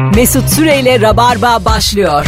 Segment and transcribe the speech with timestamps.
[0.00, 2.26] Mesut Süreyle Rabarba başlıyor.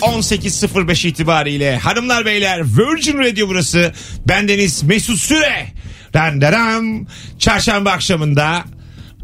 [0.00, 1.78] ...18.05 itibariyle...
[1.78, 3.92] ...hanımlar beyler Virgin Radio burası...
[4.28, 5.66] ...bendeniz Mesut Süre...
[6.14, 7.06] ...renderem...
[7.38, 8.64] ...çarşamba akşamında...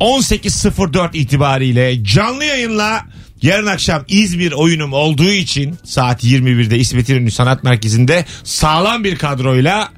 [0.01, 3.05] 18.04 itibariyle canlı yayınla
[3.43, 9.89] yarın akşam İzmir oyunum olduğu için saat 21'de İsmet İnönü Sanat Merkezi'nde sağlam bir kadroyla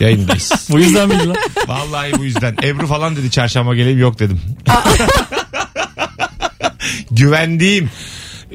[0.00, 0.52] yayındayız.
[0.70, 1.36] Bu yüzden miydi lan?
[1.66, 2.56] Vallahi bu yüzden.
[2.62, 4.40] Ebru falan dedi çarşamba geleyim yok dedim.
[7.10, 7.90] Güvendiğim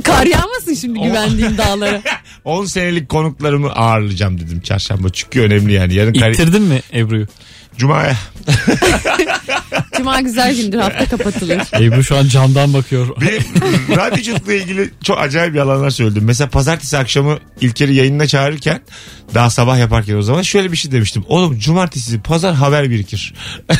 [0.04, 2.02] Kar yağmasın şimdi güvendiğim dağlara.
[2.46, 5.10] 10 senelik konuklarımı ağırlayacağım dedim çarşamba.
[5.14, 5.94] Çünkü önemli yani.
[5.94, 7.28] Yarın kar- İttirdin mi Ebru'yu?
[7.78, 8.16] Cuma'ya.
[9.98, 11.58] Cuma güzel gündür hafta kapatılır.
[11.74, 13.08] Ebru şu an camdan bakıyor.
[13.22, 13.44] Benim
[13.98, 16.24] radyoculukla ilgili çok acayip yalanlar söyledim.
[16.26, 18.82] Mesela pazartesi akşamı İlker'i yayınına çağırırken
[19.34, 21.24] daha sabah yaparken o zaman şöyle bir şey demiştim.
[21.28, 23.34] Oğlum cumartesi pazar haber birikir.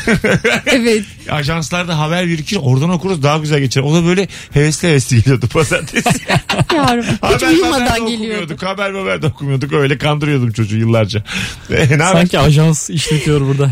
[0.66, 1.04] Evet.
[1.30, 3.82] Ajanslarda haber birikir oradan okuruz daha güzel geçer.
[3.82, 6.08] O da böyle hevesli hevesli geliyordu pazartesi.
[6.74, 7.04] Yavrum.
[7.34, 8.56] Hiç uyumadan geliyordu.
[8.64, 9.72] Haber haber de okumuyorduk.
[9.72, 11.24] Öyle kandırıyordum çocuğu yıllarca.
[11.70, 11.98] Ne?
[11.98, 13.70] Sanki ajans işletiyor burada.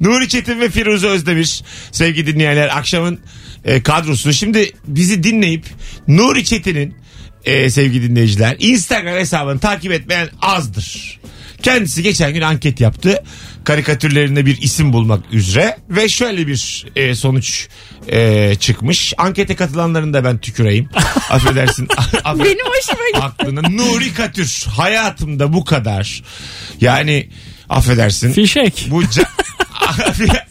[0.00, 3.20] Nuri Çetin ve Firuze Özdemir sevgili dinleyenler akşamın
[3.64, 4.32] e, kadrosu.
[4.32, 5.64] Şimdi bizi dinleyip
[6.08, 6.94] Nuri Çetin'in
[7.44, 11.20] e, sevgili dinleyiciler Instagram hesabını takip etmeyen azdır.
[11.62, 13.24] Kendisi geçen gün anket yaptı.
[13.64, 17.68] Karikatürlerinde bir isim bulmak üzere ve şöyle bir e, sonuç
[18.08, 19.14] e, çıkmış.
[19.18, 20.88] Ankete katılanların da ben tüküreyim.
[21.30, 21.88] Affedersin.
[22.24, 23.20] Benim hoşuma gitti.
[23.20, 26.22] Aklına Nuri Katür hayatımda bu kadar.
[26.80, 27.28] Yani
[27.72, 28.32] affedersin.
[28.32, 28.86] Fişek.
[28.90, 29.24] Bu ca-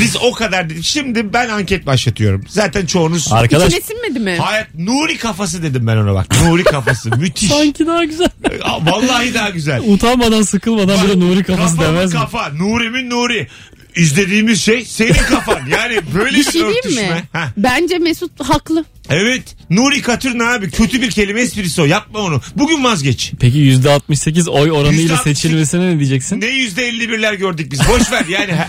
[0.00, 0.84] Biz o kadar dedik.
[0.84, 2.44] Şimdi ben anket başlatıyorum.
[2.48, 4.36] Zaten çoğunuz Arkadaş İçine sinmedi mi?
[4.40, 6.26] Hayat Nuri kafası dedim ben ona bak.
[6.44, 7.48] Nuri kafası müthiş.
[7.48, 8.28] sanki daha güzel.
[8.80, 9.80] Vallahi daha güzel.
[9.86, 12.20] Utanmadan sıkılmadan böyle Nuri kafası Kafamın demez mi?
[12.20, 12.48] kafa.
[12.48, 13.48] Nuri'min Nuri.
[13.96, 15.60] İzlediğimiz şey senin kafan.
[15.68, 17.02] Yani böyle Bir bir, şey diyeyim örtüşme.
[17.10, 17.22] mi?
[17.32, 17.46] Heh.
[17.56, 18.84] Bence Mesut haklı.
[19.10, 19.42] Evet.
[19.70, 20.70] Nuri Katür ne abi?
[20.70, 21.84] Kötü bir kelime esprisi o.
[21.84, 22.40] Yapma onu.
[22.56, 23.32] Bugün vazgeç.
[23.40, 26.40] Peki %68 oy oranıyla %68 seçilmesine ne diyeceksin?
[26.40, 27.80] Ne yüzde elli birler gördük biz.
[27.88, 28.54] Boş ver yani.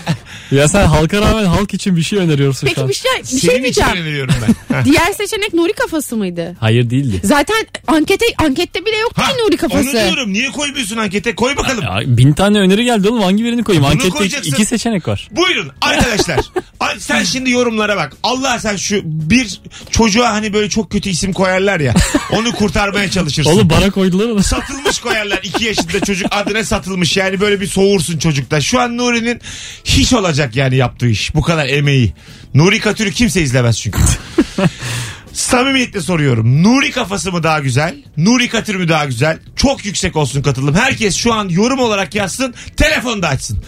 [0.52, 2.88] Ya sen halka rağmen halk için bir şey öneriyorsun şu Peki an.
[2.88, 4.06] bir şey, bir şey Senin için diyeceğim.
[4.06, 4.34] öneriyorum
[4.70, 4.84] ben.
[4.84, 6.56] Diğer seçenek Nuri kafası mıydı?
[6.60, 7.20] Hayır değildi.
[7.24, 9.88] Zaten ankete ankette bile yoktu ki Nuri kafası.
[9.88, 10.32] Onu diyorum.
[10.32, 11.34] Niye koymuyorsun ankete?
[11.34, 11.82] Koy bakalım.
[11.84, 13.84] Ya, bin tane öneri geldi oğlum hangi birini koyayım?
[13.84, 14.52] Bunu Ankette koyacaksın.
[14.52, 15.28] iki seçenek var.
[15.30, 16.40] Buyurun arkadaşlar.
[16.80, 18.12] Ay, sen şimdi yorumlara bak.
[18.22, 19.60] Allah sen şu bir
[19.90, 21.94] çocuğa hani böyle çok kötü isim koyarlar ya.
[22.32, 23.50] Onu kurtarmaya çalışırsın.
[23.50, 24.42] Oğlum bana koydular onu.
[24.42, 25.40] Satılmış koyarlar.
[25.42, 27.16] iki yaşında çocuk adına satılmış.
[27.16, 28.60] Yani böyle bir soğursun çocukta.
[28.60, 29.40] Şu an Nuri'nin
[29.84, 31.34] hiç olacak yani yaptığı iş.
[31.34, 32.12] Bu kadar emeği.
[32.54, 33.98] Nuri Katür'ü kimse izlemez çünkü.
[35.32, 36.62] Samimiyetle soruyorum.
[36.62, 37.94] Nuri kafası mı daha güzel?
[38.16, 39.38] Nuri Katür mü daha güzel?
[39.56, 40.74] Çok yüksek olsun katılım.
[40.74, 42.54] Herkes şu an yorum olarak yazsın.
[42.76, 43.58] Telefonda açsın.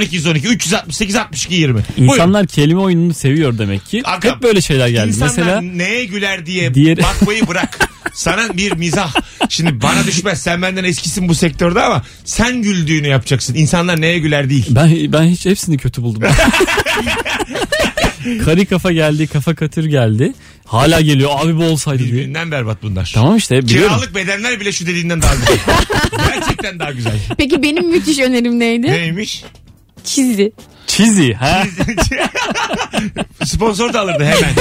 [0.00, 1.74] 0212 368 62 20.
[1.98, 2.12] Buyurun.
[2.14, 4.02] İnsanlar kelime oyununu seviyor demek ki.
[4.04, 5.08] Aga, Hep böyle şeyler geldi.
[5.08, 7.88] İnsanlar Mesela neye güler diye Diğeri- bakmayı bırak.
[8.14, 9.14] Sana bir mizah.
[9.48, 10.42] Şimdi bana düşmez.
[10.42, 13.54] Sen benden eskisin bu sektörde ama sen güldüğünü yapacaksın.
[13.54, 14.66] İnsanlar neye güler değil.
[14.70, 16.22] ben ben hiç hepsini kötü buldum.
[18.44, 20.32] Kari kafa geldi, kafa katır geldi.
[20.66, 22.12] Hala geliyor abi bu olsaydı diye.
[22.12, 23.10] Birbirinden berbat bunlar.
[23.14, 23.88] Tamam işte biliyorum.
[23.94, 25.58] Kiralık bedenler bile şu dediğinden daha güzel.
[26.34, 27.12] Gerçekten daha güzel.
[27.38, 28.86] Peki benim müthiş önerim neydi?
[28.90, 29.44] Neymiş?
[30.04, 30.52] Çizi.
[30.86, 31.62] Çizi ha.
[33.44, 34.54] Sponsor da alırdı hemen.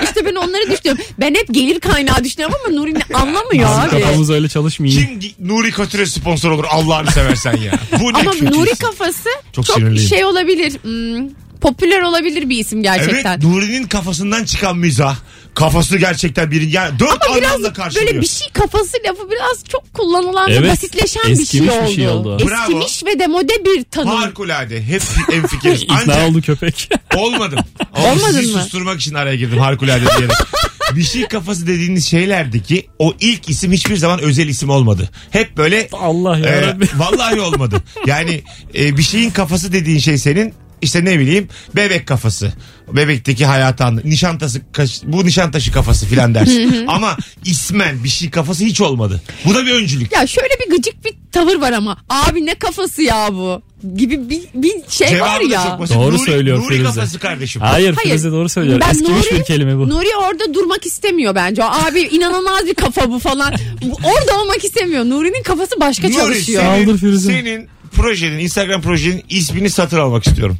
[0.04, 1.04] İşte ben onları düşünüyorum.
[1.20, 4.02] Ben hep gelir kaynağı düşünüyorum ama Nuri anlamıyor Bizim abi.
[4.02, 4.94] kafamız öyle çalışmıyor.
[4.94, 7.72] Kim gi- Nuri Katür'e sponsor olur Allah'ını seversen ya.
[8.00, 10.08] Bu ne Ama kötü Nuri kafası Çok çok, sinirliyim.
[10.08, 10.72] şey olabilir.
[10.82, 11.28] hmm,
[11.64, 13.32] popüler olabilir bir isim gerçekten.
[13.32, 15.16] Evet Nuri'nin kafasından çıkan mizah.
[15.54, 16.76] Kafası gerçekten birinci.
[16.76, 18.06] Yani dört Ama biraz karşılıyor.
[18.06, 21.88] böyle bir şey kafası lafı biraz çok kullanılan ve Evet, basitleşen bir şey eskimiş oldu.
[21.88, 22.38] bir şey oldu.
[22.48, 22.62] Bravo.
[22.62, 24.08] Eskimiş ve demode bir tanım.
[24.08, 24.82] Harikulade.
[24.82, 25.82] Hep en fikiriz.
[25.82, 26.88] İkna Ancak oldu köpek.
[27.16, 27.58] olmadım.
[27.94, 28.62] Ama Olmadın sizi mı?
[28.62, 30.36] susturmak için araya girdim harikulade diyerek.
[30.96, 35.10] bir şey kafası dediğiniz şeylerdi ki o ilk isim hiçbir zaman özel isim olmadı.
[35.30, 36.88] Hep böyle Allah ya e, Rabbi.
[36.96, 37.82] vallahi olmadı.
[38.06, 38.42] Yani
[38.78, 40.54] e, bir şeyin kafası dediğin şey senin
[40.84, 42.52] işte ne bileyim bebek kafası.
[42.92, 44.00] Bebekteki hayatı anlı.
[44.04, 46.84] Nişantası kaş- bu nişantaşı kafası filan dersin.
[46.86, 49.22] Ama ismen bir şey kafası hiç olmadı.
[49.44, 50.12] Bu da bir öncülük.
[50.12, 51.96] Ya şöyle bir gıcık bir tavır var ama.
[52.08, 53.62] Abi ne kafası ya bu?
[53.96, 55.62] Gibi bir, bir şey var Cevabı da ya.
[55.70, 55.96] çok basit.
[55.96, 56.84] Doğru Nuri, söylüyor Nuri Firuze.
[56.84, 57.62] kafası kardeşim.
[57.62, 58.08] Hayır, Hayır.
[58.08, 58.80] Firuze doğru söylüyor.
[58.80, 59.88] Ben Eskimiş Nuri- bir kelime bu.
[59.88, 61.62] Nuri orada durmak istemiyor bence.
[61.62, 63.54] O Abi inanılmaz bir kafa bu falan.
[63.82, 65.04] Bu- Orada olmak istemiyor.
[65.04, 66.62] Nuri'nin kafası başka Nuri çalışıyor.
[66.62, 67.32] senin, Saldır Firuze.
[67.32, 70.58] senin projenin Instagram projenin ismini satın almak istiyorum.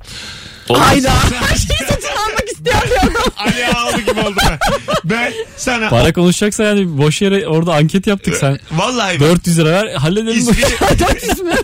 [0.68, 1.10] Hayda.
[1.50, 3.14] Her şeyi satın almak bir adam.
[3.36, 4.58] Ali Ağaoğlu gibi oldum ben.
[5.04, 8.58] Ben sana Para konuşacaksa yani boş yere orada anket yaptık sen.
[8.72, 10.38] vallahi 400 lira ver halledelim.
[10.38, 11.54] ismini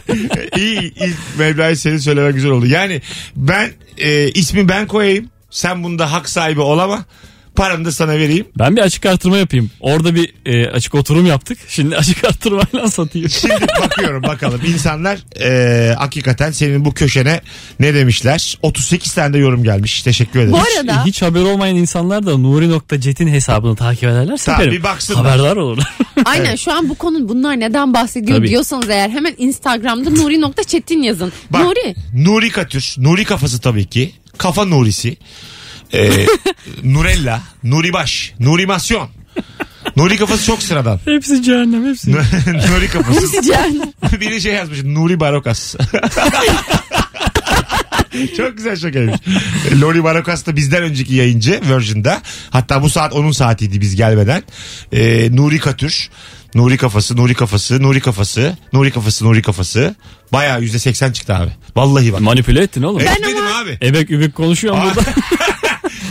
[0.56, 2.67] iyi, iyi Mevla'yı senin söylemen güzel oldu.
[2.67, 3.02] Yani
[3.37, 5.31] ben e, ismi ben koyayım.
[5.50, 7.05] Sen bunda hak sahibi olama.
[7.56, 8.47] Paranı da sana vereyim.
[8.58, 9.70] Ben bir açık artırma yapayım.
[9.81, 11.58] Orada bir e, açık oturum yaptık.
[11.69, 13.29] Şimdi açık artırmayla satayım.
[13.31, 17.41] Şimdi bakıyorum bakalım insanlar e, hakikaten senin bu köşene
[17.81, 18.58] ne demişler?
[18.62, 20.02] 38 tane de yorum gelmiş.
[20.02, 20.52] Teşekkür ederiz.
[20.52, 25.26] Bu arada Hiç haberi olmayan insanlar da nuri.jet'in hesabını takip ederlerse Tamam, bir baksınlar.
[25.26, 25.94] haberdar olurlar.
[26.25, 28.49] aynen şu an bu konu bunlar neden bahsediyor Tabii.
[28.49, 31.32] diyorsanız eğer hemen Instagram'da nuri.çetin yazın.
[31.50, 32.94] Bak, Nuri Nuri Katür.
[32.99, 34.12] Nuri kafası tabii ki.
[34.38, 35.17] Kafa Nurisi.
[35.95, 36.27] E,
[36.85, 37.43] Nurella.
[37.65, 38.33] Nuri Baş.
[38.41, 39.09] Nurimasyon.
[39.97, 41.01] Nuri kafası çok sıradan.
[41.05, 42.13] hepsi cehennem hepsi.
[42.73, 43.21] Nuri kafası.
[43.21, 43.93] Hepsi cehennem.
[44.21, 44.83] Biri şey yazmış.
[44.83, 45.75] Nuri Barokas.
[48.37, 49.21] Çok güzel şakaymış.
[49.81, 52.23] Lori Barokas da bizden önceki yayıncı Virgin'da.
[52.51, 54.43] Hatta bu saat onun saatiydi biz gelmeden.
[54.93, 56.09] Ee, Nuri Katür.
[56.55, 59.95] Nuri kafası, Nuri kafası, Nuri kafası, Nuri kafası, Nuri kafası.
[60.33, 61.51] Bayağı yüzde seksen çıktı abi.
[61.77, 62.21] Vallahi bak.
[62.21, 63.01] Manipüle ettin oğlum.
[63.01, 63.79] Etmedim abi.
[63.83, 65.01] Ebek übek konuşuyorum Aa, burada.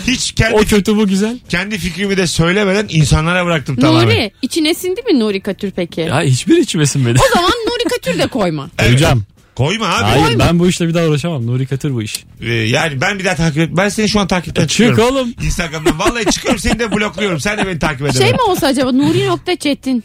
[0.10, 1.40] Hiç O kendi, kötü bu güzel.
[1.50, 4.06] kendi fikrimi de söylemeden insanlara bıraktım tamamen.
[4.08, 6.02] Nuri içine sindi mi Nuri Katür peki?
[6.02, 7.18] Ya hiçbir içmesin beni.
[7.20, 8.70] O zaman Nuri Katür de koyma.
[8.92, 9.24] Hocam.
[9.56, 10.04] Koyma abi.
[10.20, 11.48] Hayır ben bu işle bir daha uğraşamam.
[11.48, 12.24] Nuri Katır bu iş.
[12.42, 13.70] Ee, yani ben bir daha takip et.
[13.74, 15.16] Ben seni şu an takipten Çık çıkıyorum.
[15.16, 15.34] oğlum.
[15.44, 16.00] Instagram'dan.
[16.00, 17.40] Vallahi çıkıyorum seni de blokluyorum.
[17.40, 18.22] Sen de beni takip edemem.
[18.22, 20.04] Şey mi olsa acaba Nuri.çetin?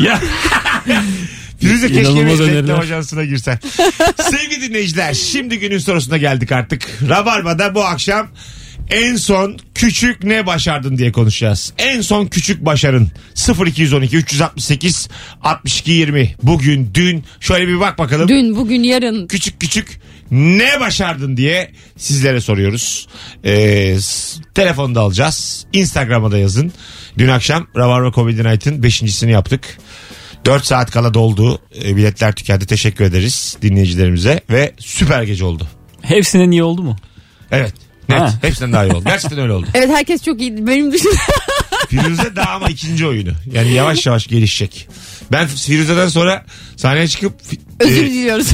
[0.00, 0.20] Ya.
[1.60, 2.78] Firuze keşke öneriler.
[2.78, 3.58] ajansına girsen.
[4.30, 6.82] Sevgili dinleyiciler şimdi günün sorusuna geldik artık.
[7.08, 8.28] Rabarba'da bu akşam
[8.90, 11.72] en son küçük ne başardın diye konuşacağız.
[11.78, 13.10] En son küçük başarın
[13.66, 15.08] 0212 368
[15.42, 18.28] 62 20 bugün dün şöyle bir bak bakalım.
[18.28, 19.26] Dün, bugün, yarın.
[19.26, 20.00] Küçük küçük
[20.30, 23.08] ne başardın diye sizlere soruyoruz.
[23.44, 23.96] Ee,
[24.54, 25.66] telefonda alacağız.
[25.72, 26.72] Instagram'a da yazın.
[27.18, 29.78] Dün akşam Ravarva Comedy Night'ın beşincisini yaptık.
[30.44, 31.58] 4 saat kala doldu.
[31.84, 32.66] Ee, biletler tükendi.
[32.66, 34.40] Teşekkür ederiz dinleyicilerimize.
[34.50, 35.68] Ve süper gece oldu.
[36.02, 36.96] Hepsinin iyi oldu mu?
[37.50, 37.83] Evet.
[38.08, 38.20] Net.
[38.20, 38.32] Ha.
[38.42, 39.04] Hepsinden daha iyi oldu.
[39.06, 39.66] Gerçekten öyle oldu.
[39.74, 40.66] Evet herkes çok iyiydi.
[40.66, 41.14] Benim dışında.
[41.88, 43.30] Firuze daha ama ikinci oyunu.
[43.52, 44.88] Yani yavaş yavaş gelişecek.
[45.32, 46.44] Ben Firuze'den sonra
[46.76, 47.32] sahneye çıkıp
[47.80, 48.48] Özür e, diliyoruz.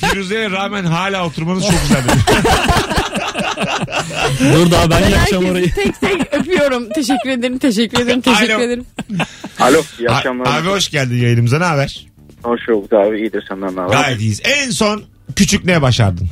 [0.00, 2.02] Firuze'ye rağmen hala oturmanız çok güzel.
[4.54, 5.74] Dur daha ben yapacağım orayı.
[5.74, 6.88] Tek tek öpüyorum.
[6.88, 8.62] Teşekkür ederim, teşekkür ederim, teşekkür Alo.
[8.62, 8.84] ederim.
[9.60, 10.60] Alo iyi akşamlar.
[10.60, 11.58] Abi hoş geldin yayınımıza.
[11.58, 12.06] Ne haber?
[12.42, 13.92] Hoş bulduk abi iyidir senden ne haber?
[13.94, 14.40] Gayet iyiyiz.
[14.44, 15.04] En son
[15.36, 16.28] küçük ne başardın?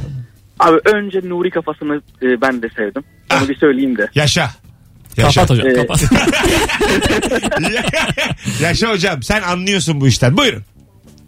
[0.61, 3.05] Abi önce Nuri kafasını e, ben de sevdim.
[3.33, 3.49] Onu Ah.
[3.49, 4.09] bir söyleyeyim de.
[4.15, 4.51] Yaşa.
[5.17, 5.41] Yaşa.
[5.41, 6.03] Kapat hocam Ee, kapat.
[8.63, 10.37] Yaşa hocam sen anlıyorsun bu işten.
[10.37, 10.63] Buyurun.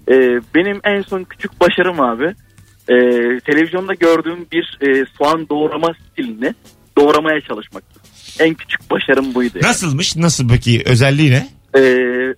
[0.08, 0.14] E,
[0.54, 2.24] benim en son küçük başarım abi.
[2.88, 2.94] E,
[3.40, 6.54] televizyonda gördüğüm bir e, soğan doğrama stilini
[6.98, 8.00] doğramaya çalışmaktı.
[8.40, 9.52] En küçük başarım buydu.
[9.54, 9.70] yani.
[9.70, 10.16] Nasılmış?
[10.16, 10.82] Nasıl peki?
[10.86, 11.48] Özelliği ne?
[11.76, 11.80] E,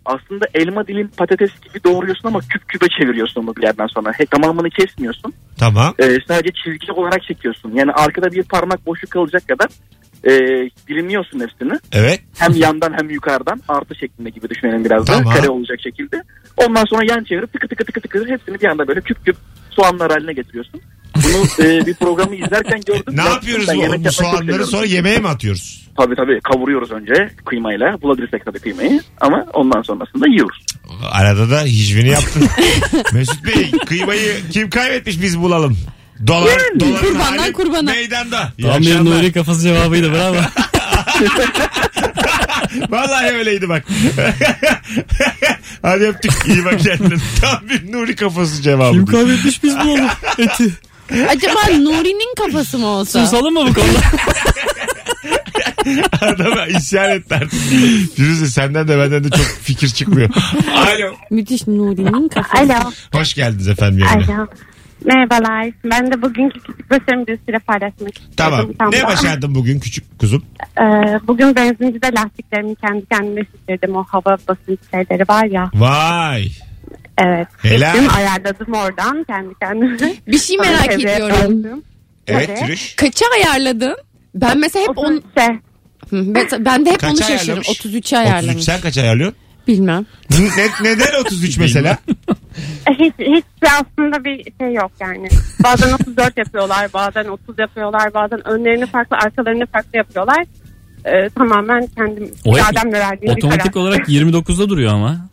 [0.04, 4.12] aslında elma dilin patates gibi doğruyorsun ama küp küpe çeviriyorsun onu bir yerden sonra.
[4.12, 5.32] He, tamamını kesmiyorsun.
[5.58, 5.94] Tamam.
[5.98, 7.72] E, sadece çizgi olarak çekiyorsun.
[7.74, 9.68] Yani arkada bir parmak boşluk kalacak kadar
[10.24, 10.30] e,
[10.88, 11.78] dilimliyorsun hepsini.
[11.92, 12.20] Evet.
[12.38, 15.34] Hem yandan hem yukarıdan artı şeklinde gibi düşünelim biraz da Tamam.
[15.34, 16.22] kare olacak şekilde.
[16.56, 19.36] Ondan sonra yan çevirip tıkı tıkı tıkı tıkı hepsini bir anda böyle küp küp
[19.70, 20.80] soğanlar haline getiriyorsun.
[21.16, 23.02] Bunu e, bir programı izlerken gördüm.
[23.16, 25.86] Ne Ya, yapıyoruz ben bu, yemek bu soğanları sonra yemeğe mi atıyoruz?
[25.96, 28.02] Tabii tabii kavuruyoruz önce kıymayla.
[28.02, 30.66] Bulabilirsek tabii kıymayı ama ondan sonrasında yiyoruz.
[31.12, 32.48] Arada da hicvini yaptın.
[33.12, 35.78] Mesut Bey kıymayı kim kaybetmiş biz bulalım.
[36.26, 37.90] Dolar, doların Kurbandan hali kurbana.
[37.90, 38.52] Meydanda.
[38.62, 39.04] Tam bir.
[39.04, 40.36] Nuri kafası cevabıydı bravo.
[42.90, 43.84] Vallahi öyleydi bak.
[45.82, 46.32] Hadi öptük.
[46.46, 47.14] İyi bak kendine.
[47.40, 48.92] Tam bir Nuri kafası cevabı.
[48.92, 50.08] Kim kaybetmiş biz bu oğlum?
[50.38, 50.70] Eti.
[51.10, 53.20] Acaba Nuri'nin kafası mı olsa?
[53.26, 53.98] Susalım mı bu konuda?
[56.20, 57.52] Adama isyan etti artık.
[58.16, 60.30] Firuze senden de benden de çok fikir çıkmıyor.
[60.76, 61.14] Alo.
[61.30, 62.62] Müthiş Nuri'nin kafası.
[62.74, 62.90] Alo.
[63.12, 64.34] Hoş geldiniz efendim yayına.
[64.38, 64.46] Alo.
[65.04, 65.70] Merhabalar.
[65.84, 68.32] Ben de bugünkü küçük başarımı bir süre paylaşmak istedim.
[68.36, 68.72] Tamam.
[68.78, 69.06] Tam Ne da.
[69.06, 70.42] başardın bugün küçük kuzum?
[70.78, 70.82] Ee,
[71.26, 73.96] bugün benzincide lastiklerimi kendi kendime şişirdim.
[73.96, 75.70] O hava basınç şeyleri var ya.
[75.74, 76.48] Vay.
[77.18, 77.48] Evet.
[77.62, 78.08] Helal.
[78.16, 80.14] Ayarladım oradan kendi kendime.
[80.26, 81.82] Bir şey merak ediyorum.
[82.26, 82.58] Evet.
[82.66, 82.96] Firuş.
[82.96, 83.96] Kaça ayarladın?
[84.34, 85.60] Ben mesela hep on, 33'e.
[86.10, 87.40] Hı, ben, ben de hep Kaça onu şaşırırım.
[87.48, 87.68] ayarlamış?
[87.68, 88.48] 33'e ayarlamış.
[88.54, 89.38] 33 sen kaç ayarlıyorsun?
[89.68, 90.06] Bilmem.
[90.30, 91.98] Ne, neden 33 mesela?
[92.90, 95.28] Hiç, hiç aslında bir şey yok yani.
[95.64, 100.44] Bazen 34 yapıyorlar, bazen 30 yapıyorlar, bazen önlerini farklı, arkalarını farklı yapıyorlar.
[101.04, 103.52] Ee, tamamen kendim irademle verdiğim bir karar.
[103.52, 105.28] Otomatik olarak 29'da duruyor ama.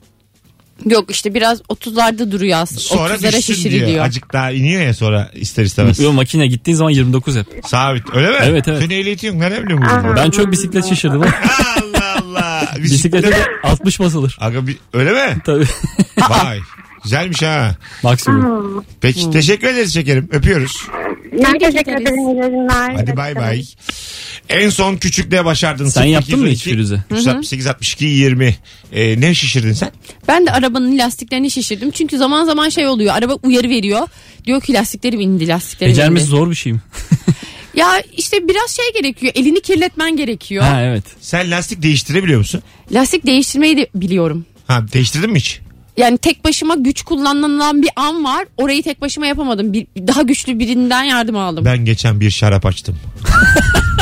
[0.85, 2.81] Yok işte biraz 30'larda duruyor aslında.
[2.81, 3.87] Sonra 30'lara düşsün şişiriliyor.
[3.87, 4.05] diyor.
[4.05, 5.99] Acık daha iniyor ya sonra ister istemez.
[5.99, 7.45] Yo, makine gittiğin zaman 29 hep.
[7.65, 8.35] Sabit öyle mi?
[8.43, 8.79] Evet, evet.
[8.81, 9.35] Senin ehliyetin yok.
[9.37, 10.15] Nereden biliyorsun bunu?
[10.15, 11.21] Ben çok bisiklet şişirdim.
[11.81, 12.67] Allah Allah.
[12.83, 14.37] Bisiklete de 60 basılır.
[14.39, 15.37] Aga, bir- öyle mi?
[15.45, 15.65] Tabii.
[16.29, 16.59] Vay.
[17.03, 17.75] Güzelmiş ha.
[18.03, 18.85] Maksimum.
[19.01, 20.29] Peki teşekkür ederiz şekerim.
[20.31, 20.87] Öpüyoruz.
[21.43, 22.15] Ben teşekkür ederim.
[22.91, 22.97] İyi.
[22.97, 23.63] Hadi bay bay.
[24.49, 25.89] En son küçükle başardın.
[25.89, 27.03] Sen yaptın mı hiç 0212 Firuze?
[27.11, 28.55] 368 62 20.
[28.91, 29.91] Ee, ne şişirdin sen?
[30.27, 31.91] Ben de arabanın lastiklerini şişirdim.
[31.91, 33.13] Çünkü zaman zaman şey oluyor.
[33.15, 34.07] Araba uyarı veriyor.
[34.45, 36.29] Diyor ki lastiklerim indi lastiklerim Becermesi indi.
[36.31, 36.79] zor bir şey mi?
[37.75, 39.33] Ya işte biraz şey gerekiyor.
[39.35, 40.63] Elini kirletmen gerekiyor.
[40.63, 41.03] ha evet.
[41.21, 42.61] Sen lastik değiştirebiliyor musun?
[42.91, 44.45] Lastik değiştirmeyi de biliyorum.
[44.67, 45.59] Ha değiştirdin mi hiç?
[45.97, 48.45] Yani tek başıma güç kullanılan bir an var.
[48.57, 49.73] Orayı tek başıma yapamadım.
[49.73, 51.65] Bir, daha güçlü birinden yardım aldım.
[51.65, 52.99] Ben geçen bir şarap açtım.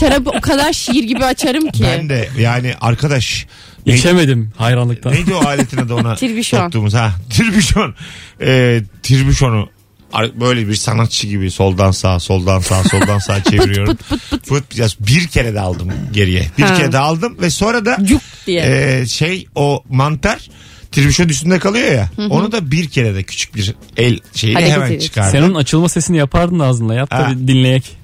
[0.00, 1.82] Şarabı o kadar şiir gibi açarım ki.
[1.82, 3.46] Ben de yani arkadaş
[3.86, 5.12] İçemedim hayranlıktan.
[5.12, 6.58] neydi o aletin adı ona Tirbüşon.
[6.58, 7.12] soktuğumuz ha?
[7.30, 7.94] Tirbüşon.
[8.40, 9.68] Ee, tirbüşonu
[10.12, 13.96] ar- böyle bir sanatçı gibi soldan sağa soldan sağa soldan sağa çeviriyorum.
[13.96, 14.48] pıt pıt pıt.
[14.48, 16.46] Pıt, ya bir kere de aldım geriye.
[16.58, 16.74] Bir Ha.
[16.76, 18.62] kere de aldım ve sonra da Cuk diye.
[19.00, 20.48] e, şey o mantar
[20.92, 22.10] tribüşon üstünde kalıyor ya.
[22.30, 25.06] Onu da bir kere de küçük bir el şeyiyle Hareket hemen ediyorsun.
[25.08, 25.32] çıkardım.
[25.32, 26.94] Sen onun açılma sesini yapardın ağzınla.
[26.94, 27.30] Yap da Ha.
[27.30, 27.98] bir dinleyek.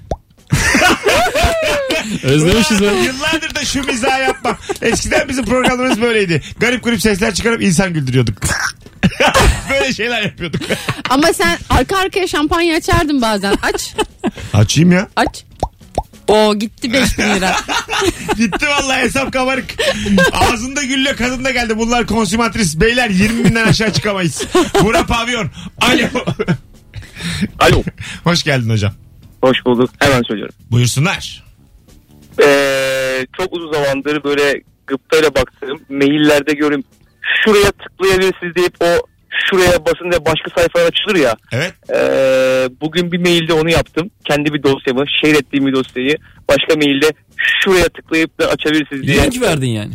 [2.23, 2.95] Özlemişiz ben.
[2.95, 4.57] Yıllardır da şu mizah yapmam.
[4.83, 6.43] Eskiden bizim programlarımız böyleydi.
[6.61, 8.35] Garip garip sesler çıkarıp insan güldürüyorduk.
[9.71, 10.61] Böyle şeyler yapıyorduk.
[11.11, 13.55] Ama sen arka arkaya şampanya açardın bazen.
[13.63, 13.95] Aç.
[14.55, 15.09] Açayım ya.
[15.17, 15.45] Aç.
[16.29, 17.57] O gitti 5000 lira.
[18.37, 19.75] Gitti vallahi hesap kabarık.
[20.33, 21.79] Ağzında gülle kadın da geldi.
[21.79, 22.81] Bunlar konsümatris.
[22.81, 24.43] Beyler 20 binden aşağı çıkamayız.
[24.83, 25.51] Bura pavyon.
[25.81, 26.07] Alo.
[27.59, 27.83] Alo.
[28.25, 28.93] Hoş geldin hocam.
[29.43, 29.91] Hoş bulduk.
[29.99, 30.55] Hemen söylüyorum.
[30.71, 31.45] Buyursunlar.
[32.43, 36.85] Ee, çok uzun zamandır böyle gıptayla baktığım maillerde görün
[37.45, 39.07] şuraya tıklayabilirsiniz deyip o
[39.51, 41.37] şuraya basın diye başka sayfalar açılır ya.
[41.53, 41.75] Evet.
[41.95, 44.11] Ee, bugün bir mailde onu yaptım.
[44.25, 46.17] Kendi bir dosyamı, share ettiğim bir dosyayı
[46.51, 49.23] başka mailde şuraya tıklayıp da açabilirsiniz diye.
[49.23, 49.95] Link verdin yani.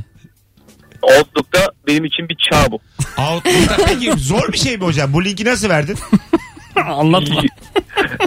[1.02, 2.80] Outlook'ta benim için bir çağ bu.
[3.18, 5.14] Outlook'ta peki zor bir şey mi hocam?
[5.14, 5.98] Bu linki nasıl verdin?
[6.86, 7.36] Anlatma.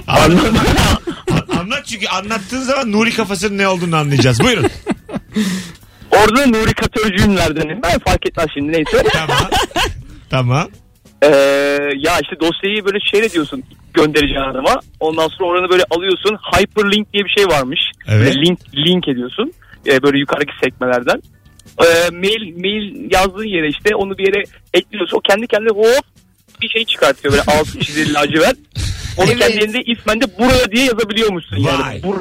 [0.06, 0.52] Anlat.
[1.60, 4.40] Anlat çünkü anlattığın zaman Nuri kafasının ne olduğunu anlayacağız.
[4.40, 4.66] Buyurun.
[6.10, 7.80] Orada Nuri Katörcüğümlerdenim.
[7.82, 9.04] Ben fark etmez şimdi neyse.
[9.12, 9.50] Tamam.
[10.30, 10.68] Tamam.
[11.22, 11.28] Ee,
[11.96, 14.80] ya işte dosyayı böyle share ediyorsun göndereceğin adama.
[15.00, 16.38] Ondan sonra oranı böyle alıyorsun.
[16.52, 17.80] Hyperlink diye bir şey varmış.
[18.08, 18.20] Evet.
[18.20, 19.52] Böyle link link ediyorsun.
[19.86, 21.22] Ee, böyle yukarıdaki sekmelerden.
[21.78, 24.44] Ee, mail mail yazdığın yere işte onu bir yere
[24.74, 25.16] ekliyorsun.
[25.16, 26.04] O kendi kendine hop
[26.62, 28.58] bir şey çıkartıyor böyle altı çizili lacivert.
[29.16, 29.38] Onu Evet.
[29.38, 31.72] kendi elinde ismen de buraya diye yazabiliyormuşsun Vay.
[31.74, 32.02] yani.
[32.02, 32.20] Bur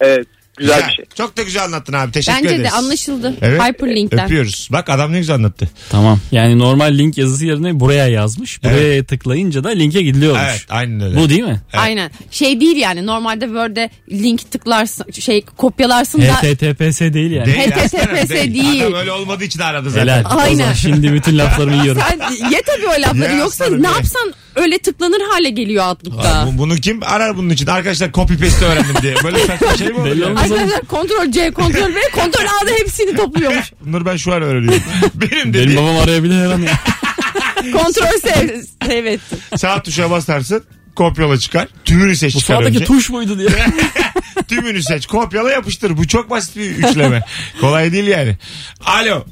[0.00, 0.26] evet
[0.60, 1.04] güzel, bir şey.
[1.14, 2.12] Çok da güzel anlattın abi.
[2.12, 2.64] Teşekkür Bence ederiz.
[2.64, 3.34] de anlaşıldı.
[3.42, 3.62] Evet.
[3.62, 4.24] Hyperlink'ten.
[4.24, 4.68] Öpüyoruz.
[4.72, 5.70] Bak adam ne güzel anlattı.
[5.90, 6.20] Tamam.
[6.32, 8.64] Yani normal link yazısı yerine buraya yazmış.
[8.64, 10.42] Buraya tıklayınca da linke gidiliyormuş.
[10.50, 11.16] Evet aynen öyle.
[11.20, 11.60] Bu değil mi?
[11.72, 11.82] Evet.
[11.82, 12.10] Aynen.
[12.30, 17.46] Şey değil yani normalde Word'de link tıklarsın şey kopyalarsın da HTTPS değil yani.
[17.46, 18.82] Değil, HTTPS aslanım, değil.
[18.86, 20.02] Adam öyle olmadığı için aradı zaten.
[20.02, 20.24] Helal.
[20.38, 20.54] Aynen.
[20.54, 22.02] O zaman şimdi bütün laflarımı yiyorum.
[22.08, 26.48] sen ye tabii o lafları Ya yoksa ne yapsan öyle tıklanır hale geliyor Outlook'ta.
[26.58, 27.66] Bunu kim arar bunun için?
[27.66, 29.14] Arkadaşlar copy paste öğrendim diye.
[29.24, 30.49] Böyle saçma şey mi olur?
[30.54, 33.72] Arkadaşlar kontrol C, kontrol V, kontrol A'da hepsini topluyormuş.
[33.80, 34.82] Bunları ben şu an öğreniyorum.
[35.14, 36.72] Benim Benim dedi babam arayabilir her an ya.
[37.72, 39.20] kontrol S, evet.
[39.56, 40.64] sağ tuşa basarsın
[40.96, 41.68] kopyala çıkar.
[41.84, 42.84] Tümünü seç Bu çıkar sağdaki önce.
[42.84, 43.48] tuş muydu diye.
[44.48, 45.96] Tümünü seç kopyala yapıştır.
[45.96, 47.22] Bu çok basit bir üçleme.
[47.60, 48.36] Kolay değil yani.
[48.84, 49.24] Alo.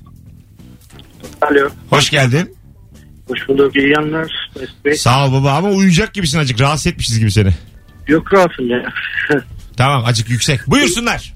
[1.43, 1.69] Alo.
[1.91, 2.57] Hoş geldin.
[3.29, 3.77] Hoş bulduk.
[3.77, 4.51] İyi yanlar.
[4.61, 4.95] Mesut Bey.
[4.95, 6.61] Sağ ol baba ama uyuyacak gibisin acık.
[6.61, 7.51] Rahatsız etmişiz gibi seni.
[8.09, 8.85] Yok rahatım ya.
[9.78, 10.61] Tamam acık yüksek.
[10.66, 11.35] Buyursunlar.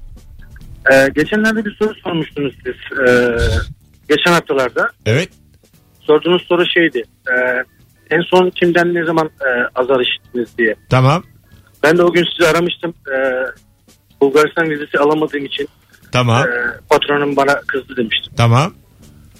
[0.93, 2.99] Ee, geçenlerde bir soru sormuştunuz siz.
[3.07, 3.37] Ee,
[4.09, 4.89] geçen haftalarda.
[5.05, 5.29] Evet.
[6.01, 7.03] Sorduğunuz soru şeydi.
[7.27, 7.63] Ee,
[8.09, 10.75] en son kimden ne zaman e, azar işittiniz diye.
[10.89, 11.23] Tamam.
[11.83, 12.93] Ben de o gün sizi aramıştım.
[13.07, 13.31] Ee,
[14.21, 15.67] Bulgaristan vizesi alamadığım için
[16.11, 16.47] Tamam.
[16.47, 16.51] e,
[16.89, 18.33] patronum bana kızdı demiştim.
[18.37, 18.73] Tamam.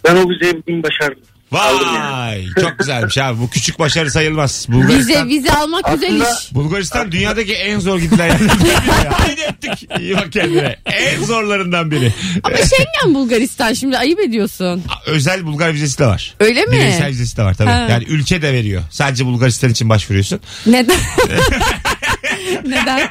[0.06, 1.24] Ben o vizeyi bugün başardım.
[1.54, 3.40] Vay çok güzelmiş abi.
[3.40, 4.66] Bu küçük başarı sayılmaz.
[4.70, 6.54] Bulgaristan, Vize, vize almak güzel Aslında- iş.
[6.56, 8.68] Bulgaristan dünyadaki en zor gidilen yerlerden biri.
[9.06, 9.20] ya.
[9.20, 10.00] Haydi öptük.
[10.00, 10.76] İyi bak kendine.
[10.86, 12.14] En zorlarından biri.
[12.44, 14.84] Ama Schengen Bulgaristan şimdi ayıp ediyorsun.
[15.06, 16.34] Özel Bulgar vizesi de var.
[16.40, 16.72] Öyle mi?
[16.72, 17.70] Bireysel vizesi de var tabii.
[17.70, 17.88] Ha.
[17.90, 18.82] Yani ülke de veriyor.
[18.92, 20.40] Sadece Bulgaristan için başvuruyorsun.
[20.66, 20.98] Neden?
[22.66, 23.10] Neden?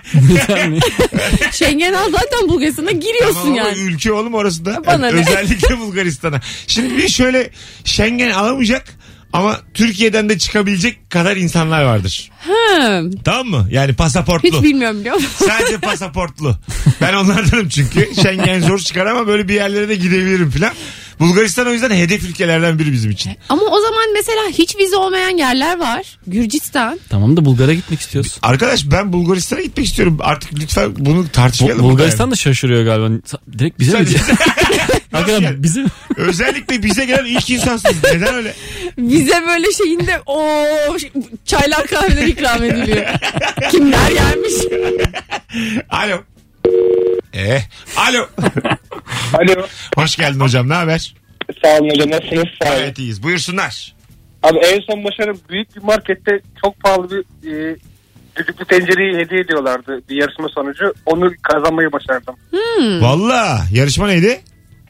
[0.49, 0.78] Yani
[1.52, 3.78] Schengen al zaten Bulgaristan'a giriyorsun Tamam ama yani.
[3.78, 4.87] ülke oğlum orası da.
[4.87, 5.20] Bana Yani ne?
[5.20, 6.40] özellikle Bulgaristan'a.
[6.66, 7.50] Şimdi bir şöyle
[7.84, 8.94] Schengen alamayacak
[9.32, 12.30] ama Türkiye'den de çıkabilecek kadar insanlar vardır.
[12.46, 13.68] Hı, Tamam mı?
[13.70, 14.49] Yani pasaportlu.
[14.56, 15.46] hiç bilmiyorum biliyor musun?
[15.49, 16.56] Sadece pasaportlu.
[17.00, 18.08] Ben onlardanım çünkü.
[18.22, 20.72] Schengen zor çıkar ama böyle bir yerlere de gidebilirim falan.
[21.23, 23.33] Bulgaristan o yüzden hedef ülkelerden biri bizim için.
[23.49, 26.19] Ama o zaman mesela hiç vize olmayan yerler var.
[26.26, 27.00] Gürcistan.
[27.09, 28.38] Tamam da Bulgar'a gitmek istiyoruz.
[28.43, 30.19] Arkadaş ben Bulgaristan'a gitmek istiyorum.
[30.21, 31.85] Artık lütfen bunu Bu, tartışmayalım.
[31.85, 33.21] Bulgaristan da şaşırıyor galiba.
[33.59, 34.21] Direkt bize mi diyor?
[35.43, 35.62] yani?
[35.62, 35.85] Bize
[36.17, 37.97] Özellikle bize gelen ilk insansınız.
[38.05, 38.55] Neden öyle?
[38.99, 40.43] Vize böyle şeyinde o
[41.45, 43.07] çaylar kahveler ikram ediliyor.
[43.71, 44.52] Kimler gelmiş?
[45.91, 46.23] Alo.
[47.33, 47.62] Eh,
[47.97, 48.29] alo.
[49.35, 49.67] Alo.
[49.97, 50.69] Hoş geldin hocam.
[50.69, 51.15] Ne haber?
[51.65, 52.45] Sağ olun hocam nasılsınız?
[52.62, 52.79] Sağ olun.
[52.79, 53.23] Gayet iyiyiz.
[53.23, 53.95] Buyursunlar.
[54.43, 57.77] Abi en son başarım büyük bir markette çok pahalı bir e,
[58.37, 60.95] düdüklü tencereyi hediye ediyorlardı bir yarışma sonucu.
[61.07, 62.35] Onu kazanmayı başardım.
[63.03, 64.41] Valla yarışma neydi?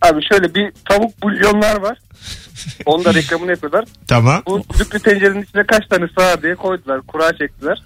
[0.03, 1.99] Abi şöyle bir tavuk bulyonlar var.
[2.87, 3.85] Onu da reklamını yapıyorlar.
[4.09, 4.43] Tamam.
[4.47, 7.01] Bu düdüklü tencerenin içine kaç tane sığar diye koydular.
[7.03, 7.83] Kura çektiler.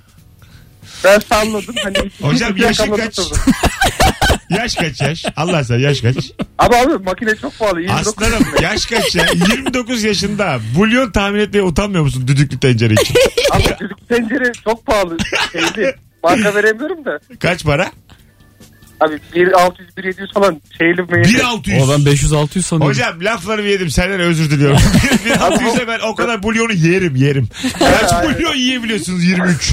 [1.04, 1.74] Ben salladım.
[1.84, 3.18] Hani Hocam yaşın kaç?
[4.50, 5.24] Yaş kaç yaş?
[5.36, 6.16] Allah sen yaş kaç?
[6.58, 7.80] Ama abi makine çok pahalı.
[7.80, 9.26] 29 Aslanım yaş kaç ya?
[9.54, 10.58] 29 yaşında.
[10.76, 13.14] Bulyon tahmin etmeye utanmıyor musun düdüklü tencere için?
[13.50, 15.16] Ama düdüklü tencere çok pahalı.
[15.52, 15.96] Şeydi.
[16.22, 17.18] Marka veremiyorum da.
[17.40, 17.90] Kaç para?
[19.00, 21.24] Abi 1600 1700 falan şeyli mi?
[21.24, 21.82] 1600.
[21.82, 22.88] O ben 500-600 sanıyorum.
[22.96, 24.76] Hocam laflarımı yedim senden özür diliyorum.
[25.28, 27.48] 1600'e ben o kadar bulyonu yerim yerim.
[27.78, 29.72] Kaç bulyon yiyebiliyorsunuz 23.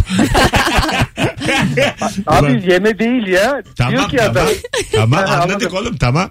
[2.27, 2.43] Ulan.
[2.43, 3.61] Abi yeme değil ya.
[3.77, 4.31] Tamam Diyor ki tamam.
[4.31, 4.47] adam.
[4.91, 5.77] Tamam Ha, anladık anladım.
[5.77, 6.29] oğlum tamam.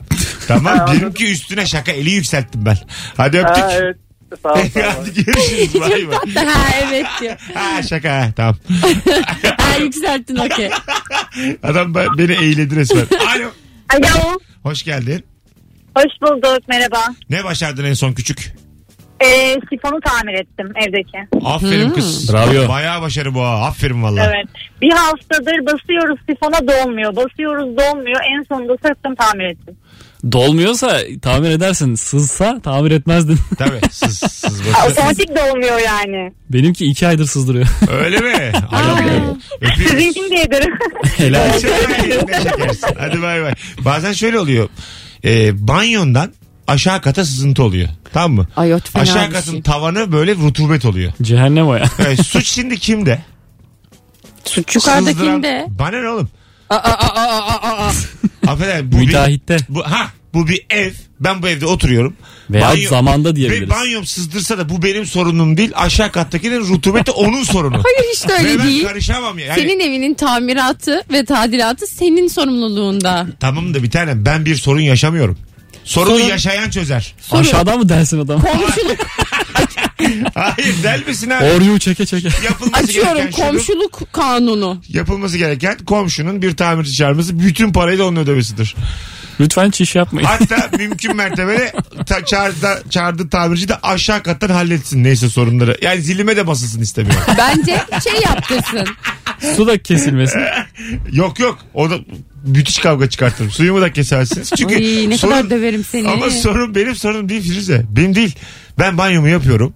[0.49, 1.01] Tamam Ha, anladım.
[1.01, 2.77] benimki üstüne şaka eli yükselttim ben.
[3.17, 3.65] Hadi öptük.
[3.65, 3.97] Ha, evet.
[4.43, 4.85] Sağ ol, sağ ol.
[5.07, 5.81] Hadi görüşürüz.
[5.81, 6.45] Bay bay.
[6.45, 7.37] ha evet diyor.
[7.55, 8.57] Ha şaka ha, tamam.
[9.59, 10.71] Ha yükselttin okey.
[11.63, 13.07] Adam be- beni eğledi resmen.
[13.37, 13.49] Alo.
[13.95, 14.39] Alo.
[14.63, 15.25] Hoş geldin.
[15.97, 16.69] Hoş bulduk.
[16.69, 16.99] Merhaba.
[17.31, 18.55] Ne başardın en son küçük?
[19.25, 21.19] Ee, sifonu tamir ettim evdeki.
[21.45, 22.33] Aferin kız.
[22.33, 22.69] Bravo.
[22.69, 23.67] Bayağı başarı bu ha.
[23.67, 24.25] Aferin valla.
[24.27, 24.47] Evet.
[24.83, 27.17] Bir haftadır basıyoruz sifona dolmuyor.
[27.17, 28.21] Basıyoruz dolmuyor.
[28.39, 29.77] En sonunda söktüm tamir ettim.
[30.33, 31.95] Dolmuyorsa tamir edersin.
[31.95, 33.39] Sızsa tamir etmezdin.
[33.59, 34.93] Tabii sız, sız Ha, başı.
[34.93, 36.33] Otomatik dolmuyor yani.
[36.51, 37.67] Benimki iki aydır sızdırıyor.
[37.91, 38.53] Öyle mi?
[38.71, 39.37] Ay, öpüyoruz.
[39.89, 40.73] Sizinkini de ederim.
[41.17, 41.45] Helal.
[41.53, 41.61] Ne
[42.43, 42.89] şekersin.
[42.99, 43.55] Hadi bay bay.
[43.81, 44.69] Bazen şöyle oluyor.
[45.25, 46.33] Ee, banyondan
[46.67, 47.89] aşağı kata sızıntı oluyor.
[48.13, 48.49] Tamam mı?
[48.57, 49.63] Ay fena Aşağı bir katın şey.
[49.63, 51.13] tavanı böyle rutubet oluyor.
[51.23, 51.85] Cehennem o ya.
[51.99, 53.19] Evet, suç şimdi kimde?
[54.45, 55.49] Suç yukarıdakinde.
[55.49, 56.29] Sızdıran- Bana ne oğlum?
[56.71, 57.93] Aa, aa, aa, aa, aa, aa.
[58.47, 59.57] Affedersin bu bir, Müteahhitte.
[59.69, 60.91] bu, ha, bu bir ev.
[61.21, 62.17] Ben bu evde oturuyorum.
[62.51, 63.71] Veya Banyo- zamanda Ve diyebiliriz.
[63.71, 65.71] banyom sızdırsa da bu benim sorunum değil.
[65.75, 67.75] Aşağı kattakinin rutubeti onun sorunu.
[67.85, 68.87] Hayır hiç de Ve öyle ben değil.
[68.87, 69.61] karışamam yani.
[69.61, 73.27] Senin evinin tamiratı ve tadilatı senin sorumluluğunda.
[73.41, 75.39] Tamam da bir tanem ben bir sorun yaşamıyorum.
[75.85, 77.15] Sorunu Sorun- yaşayan çözer.
[77.31, 78.41] Aşağıdan mı dersin adam?
[78.43, 78.97] Komşuluk
[80.35, 81.45] Hayır delmesin abi.
[81.45, 82.29] Oryu çeke çeke.
[82.45, 83.53] Yapılması açıyorum gereken şudur.
[83.53, 84.83] komşuluk kanunu.
[84.89, 88.75] Yapılması gereken komşunun bir tamirci çağırması bütün parayı da onun ödemesidir.
[89.41, 90.27] Lütfen çiş yapmayın.
[90.27, 91.73] Hatta mümkün mertebede
[92.07, 95.77] ta, çağırdı, çağırdığı tamirci de aşağı kattan halletsin neyse sorunları.
[95.83, 97.23] Yani zilime de basılsın istemiyorum.
[97.39, 98.87] Bence şey yaptırsın.
[99.57, 100.41] Su da kesilmesin.
[101.13, 101.95] yok yok o da
[102.47, 103.51] müthiş kavga çıkartırım.
[103.51, 104.51] Suyumu da kesersiniz.
[104.57, 106.09] Çünkü Ay, ne sorun- kadar döverim seni.
[106.09, 107.85] Ama sorun benim sorunum değil Firuze.
[107.91, 108.35] Benim değil.
[108.79, 109.75] Ben banyomu yapıyorum.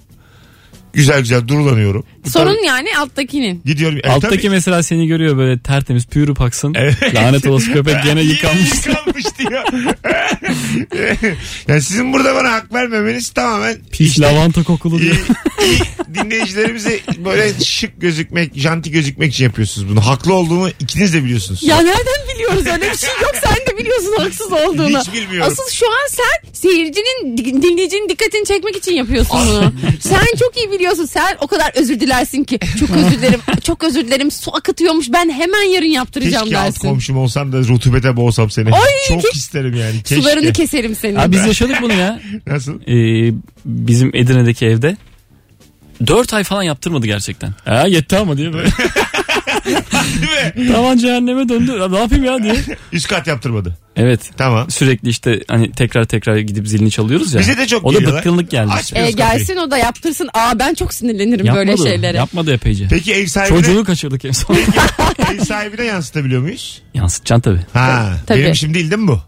[0.96, 2.04] Güzel güzel durulanıyorum.
[2.30, 3.62] Sorun yani alttakinin.
[3.64, 3.98] Gidiyorum.
[4.04, 4.50] E, Alttaki tabii.
[4.50, 6.72] mesela seni görüyor böyle tertemiz pürü paksın.
[6.76, 7.14] Evet.
[7.14, 8.70] Lanet olası köpek gene yıkanmış.
[8.74, 9.64] yıkanmış diyor.
[11.68, 15.16] yani sizin burada bana hak vermemeniz tamamen Pis lavanta kokulu diyor.
[16.14, 20.06] dinleyicilerimize böyle şık gözükmek, janti gözükmek için yapıyorsunuz bunu.
[20.06, 21.62] Haklı olduğumu ikiniz de biliyorsunuz.
[21.62, 24.98] Ya nereden biliyoruz öyle bir şey yok sen de biliyorsun haksız olduğunu.
[25.00, 25.52] Hiç bilmiyorum.
[25.52, 29.72] Asıl şu an sen seyircinin di- dinleyicinin dikkatini çekmek için yapıyorsun bunu.
[30.00, 34.06] sen çok iyi biliyorsun sen o kadar özür dilersin ki çok özür dilerim çok özür
[34.06, 36.88] dilerim su akıtıyormuş ben hemen yarın yaptıracağım Keşke alt dersin.
[36.88, 38.72] komşum olsam da rutubete boğsam seni.
[38.72, 40.02] Ay, Çok ke- isterim yani.
[40.02, 40.22] Keşke.
[40.22, 41.18] Sularını keserim senin.
[41.18, 42.20] Ya biz yaşadık bunu ya.
[42.46, 42.80] Nasıl?
[42.80, 44.96] Ee, bizim Edirne'deki evde.
[46.06, 47.54] 4 ay falan yaptırmadı gerçekten.
[47.64, 48.68] Ha yetti ama diye böyle.
[50.72, 51.72] Tavan cehenneme döndü.
[51.80, 52.54] Ya Ne yapayım ya diye.
[52.92, 53.76] Üst kat yaptırmadı.
[53.96, 54.30] Evet.
[54.36, 54.70] Tamam.
[54.70, 57.40] Sürekli işte hani tekrar tekrar gidip zilini çalıyoruz ya.
[57.40, 58.20] Bize de çok O da geliyorlar.
[58.20, 58.70] bıkkınlık geldi.
[58.80, 58.96] İşte.
[58.96, 60.28] bir- E, gelsin o da yaptırsın.
[60.34, 61.66] Aa ben çok sinirlenirim Yapmadı.
[61.68, 62.16] böyle şeylere.
[62.16, 62.86] Yapmadı epeyce.
[62.90, 64.56] Peki ev sahibine, Çocuğu kaçırdık en son.
[65.34, 66.82] ev sahibine yansıtabiliyor muyuz?
[66.94, 67.60] Yansıtacaksın tabii.
[67.72, 68.38] Ha, Tabii.
[68.40, 69.20] benim işim değil değil mi bu?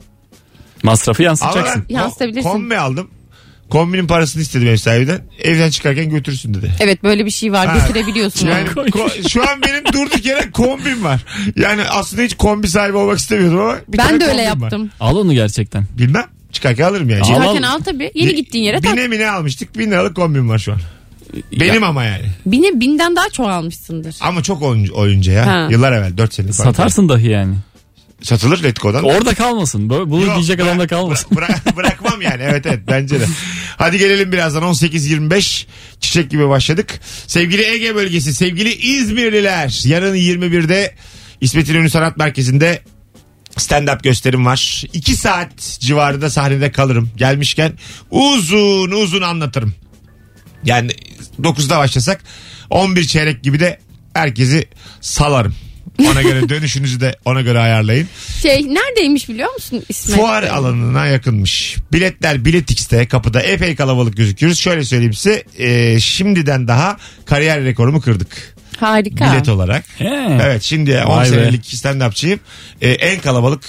[0.83, 1.85] Masrafı Ama yansıtacaksın.
[1.89, 2.49] ben Yansıtabilirsin.
[2.49, 3.11] kombi aldım.
[3.71, 5.21] Kombinin parasını istedim ev sahibinden.
[5.43, 6.73] Evden çıkarken götürsün dedi.
[6.81, 7.79] Evet böyle bir şey var Ha.
[7.79, 8.49] götürebiliyorsun.
[8.49, 11.21] Yani ko- şu an benim durduk yere kombim var.
[11.57, 14.63] Yani aslında hiç kombi sahibi olmak istemiyordum ama bir tane ben de öyle kombim var.
[14.63, 14.91] yaptım.
[15.01, 15.85] Al onu gerçekten.
[15.99, 16.25] Bilmem.
[16.53, 17.21] Çıkarken alırım yani.
[17.23, 17.75] Al, Çıkarken al.
[17.77, 18.11] al tabii.
[18.15, 18.93] Yeni gittiğin yere tak.
[18.97, 19.79] Bine mine almıştık.
[19.79, 20.79] Bin liralık kombim var şu an.
[21.61, 22.25] Benim ama yani.
[22.47, 24.17] Bine binden daha çok almışsındır.
[24.21, 25.47] Ama çok oyuncu, oyuncu ya.
[25.47, 25.69] Ha.
[25.71, 26.55] Yıllar evvel 4 senelik.
[26.55, 26.71] falan.
[26.73, 27.55] Satarsın dahi yani.
[28.23, 29.05] Satılır Letgo'dan.
[29.05, 29.91] Orada kalmasın.
[29.91, 31.37] Böyle, bunu Yok, diyecek adam da kalmasın.
[31.37, 33.25] Bırak, bırakmam yani evet evet bence de.
[33.77, 35.67] Hadi gelelim birazdan 18.25
[36.01, 37.01] çiçek gibi başladık.
[37.27, 40.95] Sevgili Ege bölgesi sevgili İzmirliler yarın 21'de
[41.41, 42.83] İsmet İnönü Sanat Merkezi'nde
[43.57, 44.85] stand-up gösterim var.
[44.93, 47.11] 2 saat civarında sahnede kalırım.
[47.17, 47.73] Gelmişken
[48.11, 49.75] uzun uzun anlatırım.
[50.65, 50.91] Yani
[51.41, 52.21] 9'da başlasak
[52.71, 53.79] 11 çeyrek gibi de
[54.15, 54.69] herkesi
[55.01, 55.55] salarım.
[56.13, 58.09] Ona göre dönüşünüzü de ona göre ayarlayın.
[58.43, 60.17] Şey neredeymiş biliyor musun İsmet?
[60.19, 61.77] Fuar alanına yakınmış.
[61.93, 64.59] Biletler Biletix'te kapıda epey kalabalık gözüküyoruz.
[64.59, 68.55] Şöyle söyleyeyim size e, şimdiden daha kariyer rekorumu kırdık.
[68.81, 69.33] Harika.
[69.33, 69.85] Bilet olarak.
[69.99, 70.39] He.
[70.43, 71.29] Evet şimdi 10 Vay be.
[71.35, 72.39] senelik stand-upçıyım.
[72.81, 73.65] E, en kalabalık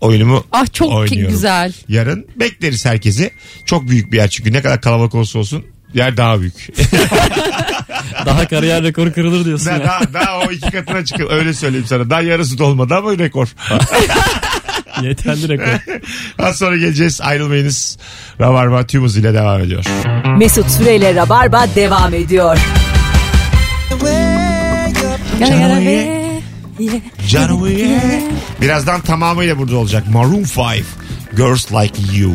[0.00, 1.32] oyunumu Ah çok oynuyorum.
[1.34, 1.72] güzel.
[1.88, 3.30] Yarın bekleriz herkesi.
[3.66, 6.54] Çok büyük bir yer çünkü ne kadar kalabalık olursa olsun yer daha büyük.
[8.26, 9.84] Daha kariyer rekoru kırılır diyorsun daha, ya.
[9.84, 11.30] daha, daha o iki katına çıkıyor.
[11.32, 12.10] Öyle söyleyeyim sana.
[12.10, 13.48] Daha yarısı dolmadı ama rekor.
[15.02, 16.00] Yeterli rekor.
[16.38, 17.20] Az sonra geleceğiz.
[17.20, 17.98] Ayrılmayınız.
[18.40, 19.84] Rabarba tüm hızıyla devam ediyor.
[20.38, 22.58] Mesut Süreyle Rabarba devam ediyor.
[24.04, 24.44] Be.
[27.28, 27.66] Canım
[28.60, 30.04] Birazdan tamamıyla burada olacak.
[30.12, 30.84] Maroon 5.
[31.36, 32.32] Girls Like You.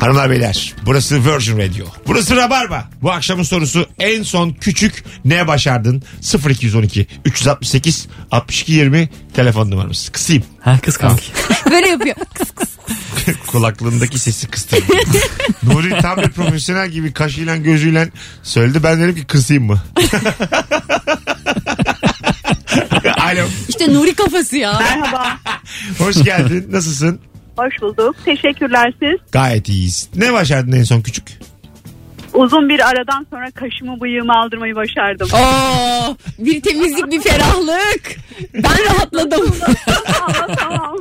[0.00, 1.86] Hanımlar beyler burası Virgin Radio.
[2.06, 2.88] Burası Rabarba.
[3.02, 6.02] Bu akşamın sorusu en son küçük ne başardın?
[6.50, 10.08] 0212 368 62 20 telefon numaramız.
[10.08, 10.44] Kısayım.
[10.60, 11.24] Ha kız kanki.
[11.70, 12.16] Böyle yapıyor.
[13.46, 14.96] Kulaklığındaki sesi kıstırdım.
[15.62, 18.10] Nuri tam bir profesyonel gibi kaşıyla gözüyle
[18.42, 18.82] söyledi.
[18.82, 19.82] Ben dedim ki kısayım mı?
[23.18, 23.46] Alo.
[23.68, 24.78] İşte Nuri kafası ya.
[24.78, 25.38] Merhaba.
[25.98, 26.66] Hoş geldin.
[26.70, 27.20] Nasılsın?
[27.56, 28.16] Hoş bulduk.
[28.24, 29.32] Teşekkürler siz.
[29.32, 30.08] Gayet iyiyiz.
[30.16, 31.24] Ne başardın en son küçük?
[32.34, 35.28] Uzun bir aradan sonra kaşımı bıyığımı aldırmayı başardım.
[35.34, 38.16] Oo, bir temizlik bir ferahlık.
[38.54, 39.54] Ben rahatladım.
[40.22, 40.96] Allah tamam.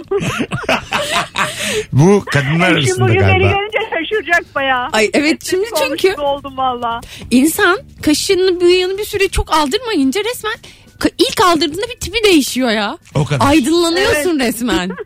[1.91, 3.47] Bu kadınlar Şimdi arasında bugün beni galiba.
[3.49, 4.89] görünce şaşıracak bayağı.
[4.91, 7.01] Ay evet şimdi Olmuş çünkü gibi oldum valla.
[7.31, 10.55] insan kaşını bıyığını bir süre çok aldırmayınca resmen
[10.99, 12.97] ka- ilk aldırdığında bir tipi değişiyor ya.
[13.15, 13.47] O kadar.
[13.47, 14.91] Aydınlanıyorsun resmen.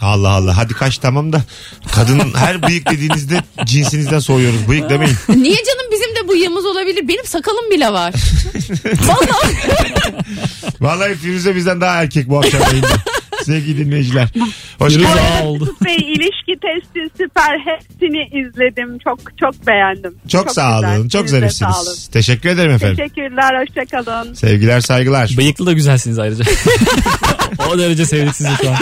[0.00, 0.56] Allah Allah.
[0.56, 1.42] Hadi kaç tamam da.
[1.94, 4.68] Kadın her bıyık dediğinizde cinsinizden soğuyoruz.
[4.68, 5.16] Bıyık demeyin.
[5.28, 7.08] Niye canım bizim de bıyığımız olabilir?
[7.08, 8.14] Benim sakalım bile var.
[9.00, 9.54] Vallahi.
[10.80, 12.88] Vallahi Firuze bizden daha erkek bu akşam yayında.
[13.44, 14.28] Sevgili dinleyiciler.
[14.78, 15.46] Hoş Firuze geldin.
[15.46, 15.76] oldu.
[15.86, 18.98] Ve ilişki testi süper hepsini izledim.
[18.98, 20.14] Çok çok beğendim.
[20.28, 20.96] Çok, sağ güzel.
[20.98, 21.08] olun.
[21.08, 21.72] Çok Siz de sağ olun.
[21.74, 22.06] zarifsiniz.
[22.08, 22.96] Teşekkür ederim efendim.
[22.96, 23.60] Teşekkürler.
[23.62, 24.34] Hoşçakalın.
[24.34, 25.30] Sevgiler saygılar.
[25.36, 26.44] Bıyıklı da güzelsiniz ayrıca.
[27.70, 28.76] o derece sevdik sizi şu an.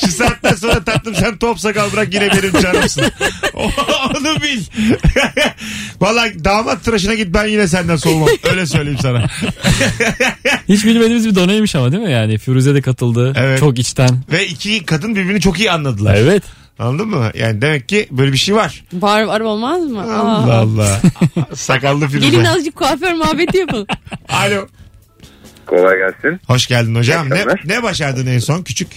[0.00, 3.04] Şu saatten sonra tatlım sen top sakal bırak yine benim canımsın.
[3.54, 4.60] Onu bil.
[6.00, 8.28] Vallahi damat tıraşına git ben yine senden soğumam.
[8.50, 9.26] Öyle söyleyeyim sana.
[10.68, 12.38] Hiç bilmediğimiz bir doneymiş ama değil mi yani?
[12.38, 13.32] Firuze de katıldı.
[13.36, 13.60] Evet.
[13.60, 14.10] Çok içten.
[14.32, 16.14] Ve iki kadın birbirini çok iyi anladılar.
[16.14, 16.42] Evet.
[16.78, 17.30] Anladın mı?
[17.34, 18.84] Yani demek ki böyle bir şey var.
[18.92, 20.02] Var var olmaz mı?
[20.02, 20.58] Allah Aa.
[20.60, 21.00] Allah.
[21.54, 22.48] Sakallı Gelin Firuze.
[22.48, 23.86] azıcık kuaför muhabbeti yapalım.
[24.28, 24.66] Alo.
[25.66, 26.40] Kolay gelsin.
[26.46, 27.30] Hoş geldin hocam.
[27.30, 28.88] Ne, ne başardın en son küçük?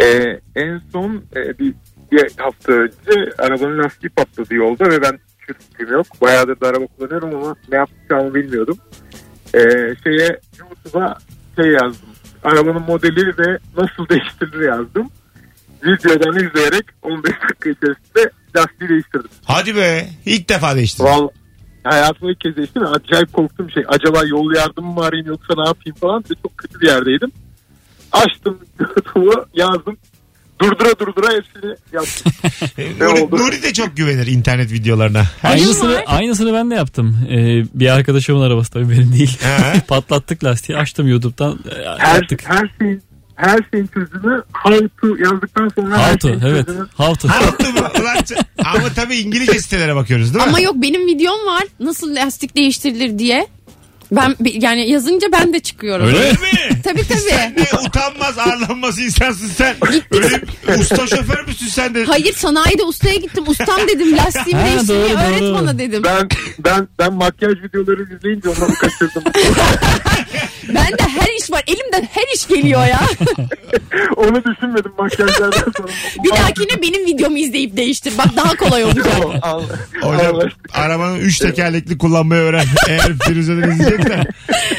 [0.00, 1.74] Ee, en son e, bir,
[2.12, 6.06] bir hafta önce arabanın lastiği patladı yolda ve ben hiç fikrim yok.
[6.20, 8.78] Bayağıdır da araba kullanıyorum ama ne yapacağımı bilmiyordum.
[9.54, 9.60] Ee,
[10.04, 11.18] şeye YouTube'a
[11.56, 12.08] şey yazdım.
[12.44, 15.10] Arabanın modeli ve nasıl değiştirilir yazdım.
[15.84, 19.30] Videodan izleyerek 15 dakika içerisinde lastiği değiştirdim.
[19.44, 20.08] Hadi be.
[20.26, 21.04] İlk defa değiştin.
[21.04, 21.30] Vallahi
[21.84, 22.82] hayatımda ilk kez değiştim.
[22.82, 23.84] ve Acayip korktum şey.
[23.88, 26.24] Acaba yol yardımı mı arayayım yoksa ne yapayım falan.
[26.30, 27.32] Ve çok kötü bir yerdeydim.
[28.12, 29.96] Açtım YouTube'u yazdım.
[30.60, 32.32] Durdura durdura hepsini yaptım.
[33.00, 33.42] Nuri?
[33.44, 35.22] Nuri de çok güvenir internet videolarına.
[35.42, 37.16] Her Aynısını, aynısını ben de yaptım.
[37.30, 39.38] Ee, bir arkadaşımın arabası tabii benim değil.
[39.88, 42.40] Patlattık lastiği açtım YouTube'dan e, Her, yaptık.
[42.44, 43.02] her şeyin
[43.36, 46.66] her şeyin çözümü how to yazdıktan sonra How to evet.
[46.66, 47.34] çözümü How to.
[48.64, 50.48] Ama tabii İngilizce sitelere bakıyoruz değil mi?
[50.48, 51.64] Ama yok benim videom var.
[51.80, 53.46] Nasıl lastik değiştirilir diye.
[54.12, 56.06] Ben yani yazınca ben de çıkıyorum.
[56.06, 56.24] Öyle mi?
[56.42, 56.82] mi?
[56.84, 57.18] Tabii Sen
[57.54, 57.60] tabii.
[57.62, 59.76] ne utanmaz ağırlanmaz insansın sen.
[60.12, 60.40] Öyle
[60.80, 62.04] usta şoför müsün sen de?
[62.04, 63.44] Hayır sanayide ustaya gittim.
[63.46, 65.54] Ustam dedim lastiğimi doğru, öğret doğru.
[65.54, 66.02] bana dedim.
[66.04, 69.22] ben ben ben makyaj videoları izleyince onları kaçırdım.
[70.74, 71.62] Ben de her iş var.
[71.66, 73.00] Elimden her iş geliyor ya.
[74.16, 75.88] Onu düşünmedim makyajlardan sonra.
[76.24, 78.12] Bir dahakine benim videomu izleyip değiştir.
[78.18, 79.06] Bak daha kolay olacak.
[80.02, 80.40] Hocam
[80.72, 82.64] arabanın 3 tekerlekli kullanmayı öğren.
[82.88, 84.26] Eğer Firuze'den izleyeceksen.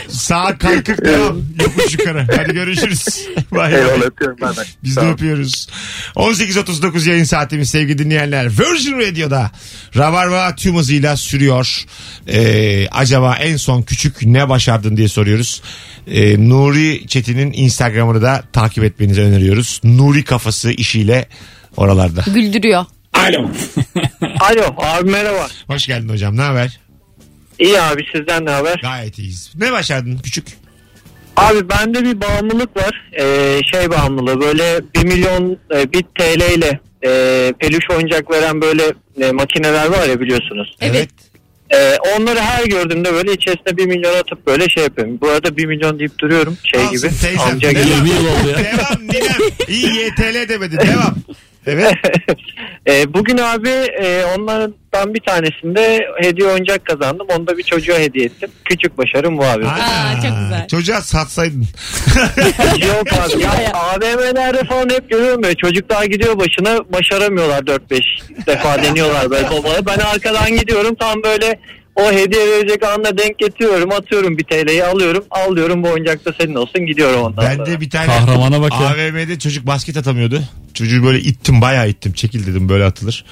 [0.10, 1.42] Sağa kalkıp devam.
[1.62, 2.28] Yokuş yukarı.
[2.36, 3.28] Hadi görüşürüz.
[3.52, 3.80] Bay bay.
[3.80, 4.38] Eyvallah öpüyorum.
[4.84, 5.68] Biz Sağ de öpüyoruz.
[6.16, 8.46] 18.39 yayın saatimiz sevgili dinleyenler.
[8.46, 9.52] Virgin Radio'da
[9.98, 11.86] Rabarba tüm hızıyla sürüyor.
[12.28, 15.62] Ee, acaba en son küçük ne başardın diye soruyoruz.
[16.08, 19.82] Ee, Nuri Çetin'in Instagram'ını da takip etmenizi öneriyoruz.
[19.84, 21.28] Nuri kafası işiyle
[21.78, 22.24] oralarda.
[22.34, 22.86] Güldürüyor.
[23.14, 23.50] Alo.
[24.40, 25.48] Alo abi merhaba.
[25.68, 26.38] Hoş geldin hocam.
[26.38, 26.80] Ne haber?
[27.60, 28.80] İyi abi sizden ne haber?
[28.82, 29.52] Gayet iyiyiz.
[29.56, 30.46] Ne başardın küçük?
[31.38, 33.12] Abi bende bir bağımlılık var.
[33.20, 38.84] Ee, şey bağımlılığı böyle 1 milyon e, 1 TL ile e, peluş oyuncak veren böyle
[39.22, 40.76] e, makineler var ya biliyorsunuz.
[40.82, 41.10] Evet.
[41.74, 45.18] Ee, onları her gördüğümde böyle içerisine 1 milyon atıp böyle şey yapıyorum.
[45.22, 47.20] Bu arada 1 milyon deyip duruyorum şey Alsın gibi.
[47.22, 47.40] teyzem.
[47.52, 47.82] Amca gibi.
[47.82, 48.06] Devam.
[48.06, 48.58] 20 yıl oldu ya.
[48.58, 49.52] Devam ninem.
[49.68, 50.78] İyi YTL demedin.
[50.78, 51.16] Devam.
[51.68, 51.94] Evet.
[52.88, 57.28] E, bugün abi e, onlardan bir tanesinde hediye oyuncak kazandım.
[57.38, 58.50] Onu da bir çocuğa hediye ettim.
[58.66, 59.68] Küçük başarım bu abi.
[59.68, 60.68] Ana, çok güzel.
[60.68, 61.62] Çocuğa satsaydın.
[62.88, 68.02] Yok abi ya AVM'lerde falan hep görüyorum böyle çocuklar gidiyor başına başaramıyorlar 4-5
[68.48, 69.86] defa deniyorlar böyle babaya.
[69.86, 71.60] Ben arkadan gidiyorum tam böyle
[72.00, 76.34] o hediye verecek anda denk getiriyorum atıyorum bir TL'yi alıyorum al diyorum bu oyuncak da
[76.42, 77.66] senin olsun gidiyorum ondan Ben sonra.
[77.66, 78.78] de bir tane Kahramana bak ya.
[78.88, 80.44] AVM'de çocuk basket atamıyordu.
[80.74, 82.14] Çocuğu böyle ittim bayağı ittim.
[82.14, 83.26] Çekil dedim böyle atılır.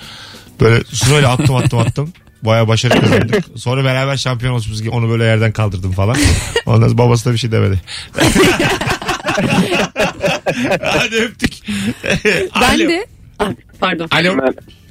[0.62, 2.14] Böyle sırayla attım attım attım.
[2.42, 3.46] Baya başarı kazandık.
[3.56, 4.88] Sonra beraber şampiyon olmuşuz.
[4.88, 6.16] Onu böyle yerden kaldırdım falan.
[6.66, 7.82] Ondan sonra babası da bir şey demedi.
[10.82, 11.54] Hadi öptük.
[12.62, 12.90] Ben Alo.
[12.90, 13.06] de
[13.40, 13.50] Ah,
[13.80, 14.08] pardon.
[14.12, 14.36] Alo.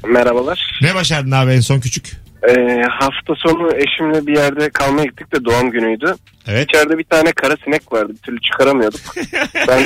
[0.09, 0.79] Merhabalar.
[0.83, 2.17] Ne başardın abi en son küçük?
[2.49, 6.15] Ee, hafta sonu eşimle bir yerde kalmaya gittik de doğum günüydü.
[6.49, 6.65] Evet.
[6.69, 8.13] İçeride bir tane kara sinek vardı.
[8.13, 9.01] Bir türlü çıkaramıyorduk.
[9.69, 9.85] Ben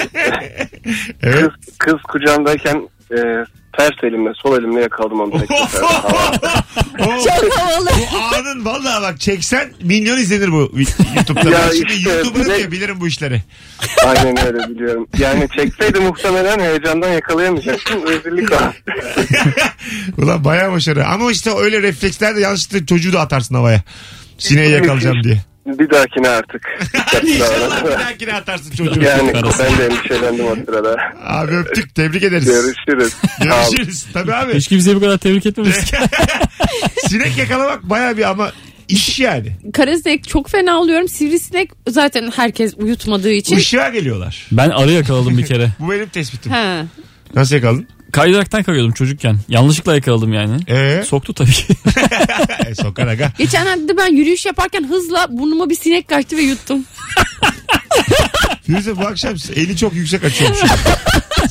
[1.22, 1.32] Evet.
[1.32, 3.18] kız, kız kucağımdayken e,
[3.80, 5.30] ters elimle sol elimle yakaladım onu.
[5.40, 5.48] tek
[7.24, 7.90] Çok havalı.
[8.12, 10.72] bu anın vallahi bak çeksen milyon izlenir bu
[11.16, 11.50] YouTube'da.
[11.50, 13.42] Ya ben şimdi işte, YouTuber'ım bir de- ya bilirim bu işleri.
[14.06, 15.06] Aynen öyle biliyorum.
[15.18, 18.02] Yani çekseydi muhtemelen heyecandan yakalayamayacaktım.
[18.08, 18.56] Rezillik o.
[20.22, 21.06] Ulan bayağı başarı.
[21.06, 23.82] Ama işte öyle reflekslerde yanlışlıkla çocuğu da atarsın havaya.
[24.38, 25.38] Sineği yakalayacağım diye.
[25.66, 26.62] Bir dahakine artık.
[27.22, 29.02] İnşallah bir dahakine atarsın çocuğu.
[29.02, 30.96] yani ben de endişelendim o sırada.
[31.24, 32.44] Abi öptük tebrik ederiz.
[32.44, 33.14] Görüşürüz.
[33.42, 34.06] Görüşürüz.
[34.12, 34.54] Tabii abi.
[34.54, 35.94] Hiç kimseyi bu kadar tebrik etmemiştik.
[37.08, 38.52] Sinek yakalamak bayağı bir ama
[38.88, 39.52] iş yani.
[39.72, 41.08] Karasinek çok fena oluyorum.
[41.08, 43.56] Sivrisinek zaten herkes uyutmadığı için.
[43.56, 44.46] Işığa geliyorlar.
[44.52, 45.68] Ben arı yakaladım bir kere.
[45.78, 46.52] Bu benim tespitim.
[46.52, 46.82] Ha.
[47.34, 47.88] Nasıl yakaladın?
[48.12, 49.38] Kaydıraktan kayıyordum çocukken.
[49.48, 50.56] Yanlışlıkla yakaladım yani.
[50.68, 51.02] Ee?
[51.06, 51.66] Soktu tabii ki.
[52.66, 53.32] e, sokar aga.
[53.38, 56.84] Geçenlerde ben yürüyüş yaparken hızla burnuma bir sinek kaçtı ve yuttum.
[58.66, 60.58] Firuze bu akşam eli çok yüksek açıyormuş.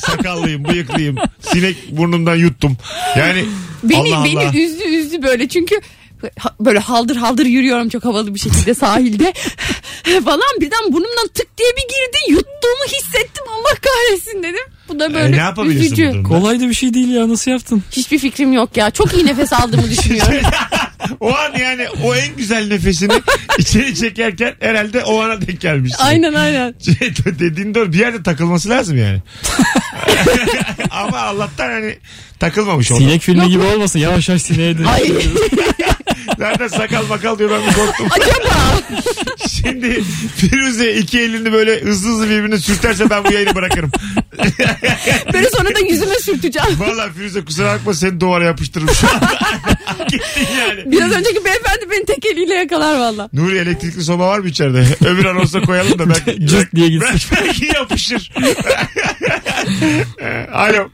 [0.06, 1.16] Sakallıyım, bıyıklıyım.
[1.40, 2.76] Sinek burnumdan yuttum.
[3.18, 3.44] Yani
[3.82, 4.52] Beni Allah beni Allah.
[4.54, 5.80] üzdü üzdü böyle çünkü
[6.38, 9.32] ha- böyle haldır haldır yürüyorum çok havalı bir şekilde sahilde
[10.24, 12.88] falan birden burnumdan tık diye bir girdi yuttuğumu
[15.00, 16.02] da E, böyle ne yapabilirsin bu üzücü.
[16.12, 16.28] durumda?
[16.28, 17.82] Kolay da bir şey değil ya nasıl yaptın?
[17.92, 18.90] Hiçbir fikrim yok ya.
[18.90, 20.34] Çok iyi nefes aldığımı düşünüyorum.
[21.20, 23.12] o an yani o en güzel nefesini
[23.58, 25.92] içeri çekerken herhalde o ana denk gelmiş.
[25.98, 26.74] aynen aynen.
[27.38, 29.18] Dediğin doğru bir yerde takılması lazım yani.
[30.90, 31.98] Ama Allah'tan hani
[32.38, 33.00] takılmamış oldu.
[33.00, 34.84] Sinek filmi gibi olmasın yavaş yavaş sineğe dön.
[34.84, 35.12] Ay
[36.38, 38.06] Zaten sakal makal diyor ben bir korktum.
[38.10, 38.79] acaba
[39.48, 40.02] Şimdi
[40.36, 43.90] Firuze iki elini böyle hızlı hızlı birbirine sürterse ben bu yayını bırakırım.
[45.32, 46.80] böyle sonra da yüzüme sürteceğim.
[46.80, 49.28] Valla Firuze kusura bakma seni duvara yapıştırırım şu anda.
[50.08, 50.82] Gittin yani.
[50.92, 53.28] Biraz önceki beyefendi beni tek eliyle yakalar valla.
[53.32, 54.84] Nuri elektrikli soba var mı içeride?
[55.06, 57.08] Öbür anonsa koyalım da belki, Cırt diye gitsin.
[57.12, 58.32] belki, belki yapışır.
[60.52, 60.88] Alo.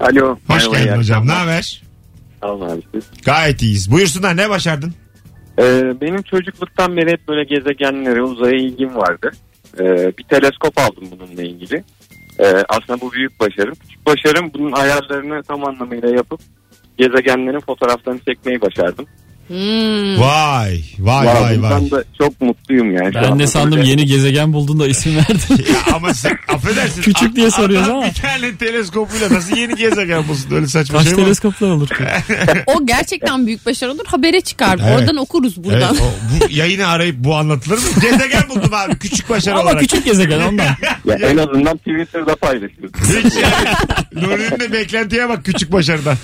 [0.00, 0.38] Alo.
[0.48, 1.26] Hoş Merhaba, geldin hocam.
[1.26, 1.82] Ne haber?
[2.42, 2.82] Olun abi.
[3.24, 3.90] Gayet iyiyiz.
[3.90, 4.94] Buyursunlar ne başardın?
[5.58, 9.30] Ee, benim çocukluktan beri hep böyle gezegenlere, uzaya ilgim vardı.
[9.80, 11.84] Ee, bir teleskop aldım bununla ilgili.
[12.38, 13.74] Ee, aslında bu büyük başarım.
[13.74, 16.40] Küçük başarım bunun ayarlarını tam anlamıyla yapıp
[16.98, 19.06] gezegenlerin fotoğraflarını çekmeyi başardım.
[19.48, 20.20] Hmm.
[20.20, 21.56] Vay vay Vallahi vay vay.
[21.56, 23.12] bundan da çok mutluyum yani.
[23.12, 25.64] Şu Ben anda de sandım böyle- yeni gezegen buldun da isim verdin.
[25.72, 27.02] Ya ama sen affedersin.
[27.02, 28.06] Küçük diye soruyoruz adam ama.
[28.06, 30.54] Bir tane teleskopuyla nasıl yeni gezegen bulsun?
[30.54, 31.22] Öyle saçma Kaç şey mi?
[31.22, 31.94] teleskoplar olur ki?
[32.66, 34.04] O gerçekten büyük başarı olur.
[34.06, 34.78] Habere çıkar.
[34.82, 34.98] Evet.
[35.00, 35.96] Oradan okuruz Evet, buradan.
[35.96, 37.82] o, bu yayını arayıp bu anlatılır mı?
[38.02, 39.80] Gezegen buldum abi küçük başarı Ama olarak.
[39.80, 40.66] küçük gezegen ondan.
[41.04, 42.92] Ya en azından Twitter'da paylaşıyoruz.
[43.24, 43.74] Hiç yani.
[44.26, 46.16] Nuri'nin de beklentiye bak küçük başarıdan.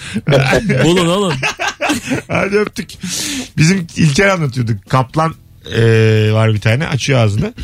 [0.84, 1.32] Bulun oğlum.
[2.28, 2.90] Hadi öptük.
[3.56, 4.72] Bizim İlker anlatıyordu.
[4.88, 5.34] Kaplan
[5.76, 7.54] eee, var bir tane açıyor ağzını.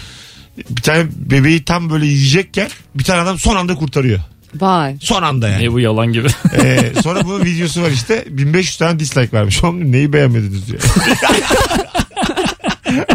[0.70, 4.20] Bir tane bebeği tam böyle yiyecekken bir tane adam son anda kurtarıyor.
[4.54, 4.96] Vay.
[5.00, 5.64] Son anda yani.
[5.64, 6.28] Ne bu yalan gibi.
[6.62, 8.24] Ee, sonra bunun videosu var işte.
[8.28, 9.64] 1500 tane dislike vermiş.
[9.64, 10.80] Oğlum neyi beğenmediniz diyor.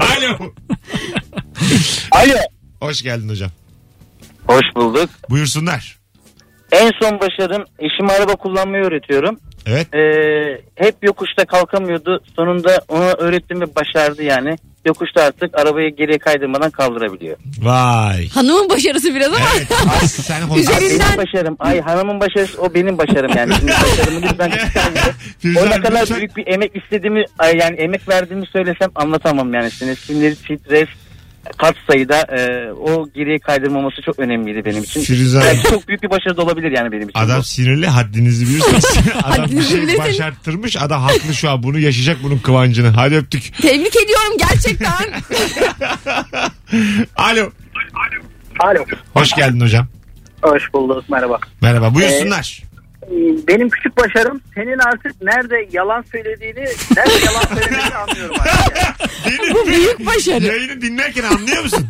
[0.02, 0.54] Alo.
[2.12, 2.38] Alo.
[2.80, 3.52] Hoş geldin hocam.
[4.48, 5.10] Hoş bulduk.
[5.30, 5.98] Buyursunlar.
[6.72, 9.40] En son başarım eşime araba kullanmayı öğretiyorum.
[9.66, 9.94] Evet.
[9.96, 12.24] Ee, hep yokuşta kalkamıyordu.
[12.36, 14.56] Sonunda ona öğrettim ve başardı yani.
[14.86, 17.38] Yokuşta artık arabayı geriye kaydırmadan kaldırabiliyor.
[17.62, 18.30] Vay.
[18.30, 19.46] Hanımın başarısı biraz ama.
[19.58, 19.68] Evet.
[20.02, 21.56] Ay, sen hoş- Üzerinden- Benim başarım.
[21.60, 23.54] Ay hanımın başarısı o benim başarım yani.
[23.60, 24.52] Şimdi başarımı lütfen.
[25.40, 28.90] Firuze O Hanım, ne kadar lütfen- büyük bir emek istediğimi ay yani emek verdiğimi söylesem
[28.96, 29.72] anlatamam yani.
[29.72, 30.88] Sinir, sinir stres
[31.58, 35.02] kat sayıda e, o geriye kaydırmaması çok önemliydi benim için.
[35.02, 35.52] Firuze Hanım.
[35.54, 37.20] Belki çok büyük bir başarı da olabilir yani benim için.
[37.20, 37.44] Adam bu.
[37.44, 38.86] sinirli haddinizi bilirsiniz.
[39.24, 40.00] adam bir Haddinizi şey bilirsin.
[40.00, 40.78] başarttırmış.
[40.78, 41.64] Adam haklı şu an.
[41.64, 42.88] Bunu yaşayacak bunun kıvancını.
[42.88, 43.54] Hadi öptük.
[43.62, 44.92] Tebrik ediyorum gerçekten.
[47.16, 47.50] Alo.
[48.60, 48.86] Alo.
[49.14, 49.88] Hoş geldin hocam.
[50.42, 51.38] Hoş bulduk merhaba.
[51.62, 51.94] Merhaba.
[51.96, 52.64] Buyursunlar.
[53.48, 56.66] Benim küçük başarım senin artık nerede yalan söylediğini,
[56.98, 58.78] nerede yalan söylediğini anlıyorum artık.
[58.78, 59.10] yani.
[59.42, 60.44] Benim- Bu büyük başarı.
[60.46, 61.86] Yayını dinlerken anlıyor musun?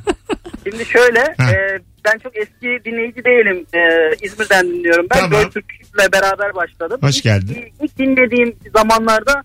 [0.70, 1.52] Şimdi şöyle Ha.
[1.52, 3.66] e, ben çok eski dinleyici değilim.
[3.74, 3.80] E,
[4.26, 5.08] İzmir'den dinliyorum.
[5.12, 5.42] Ben Tamam.
[5.42, 6.98] Göktürk'le beraber başladım.
[7.02, 7.58] Hoş İlk- geldin.
[7.82, 9.44] ilk- İlk dinlediğim zamanlarda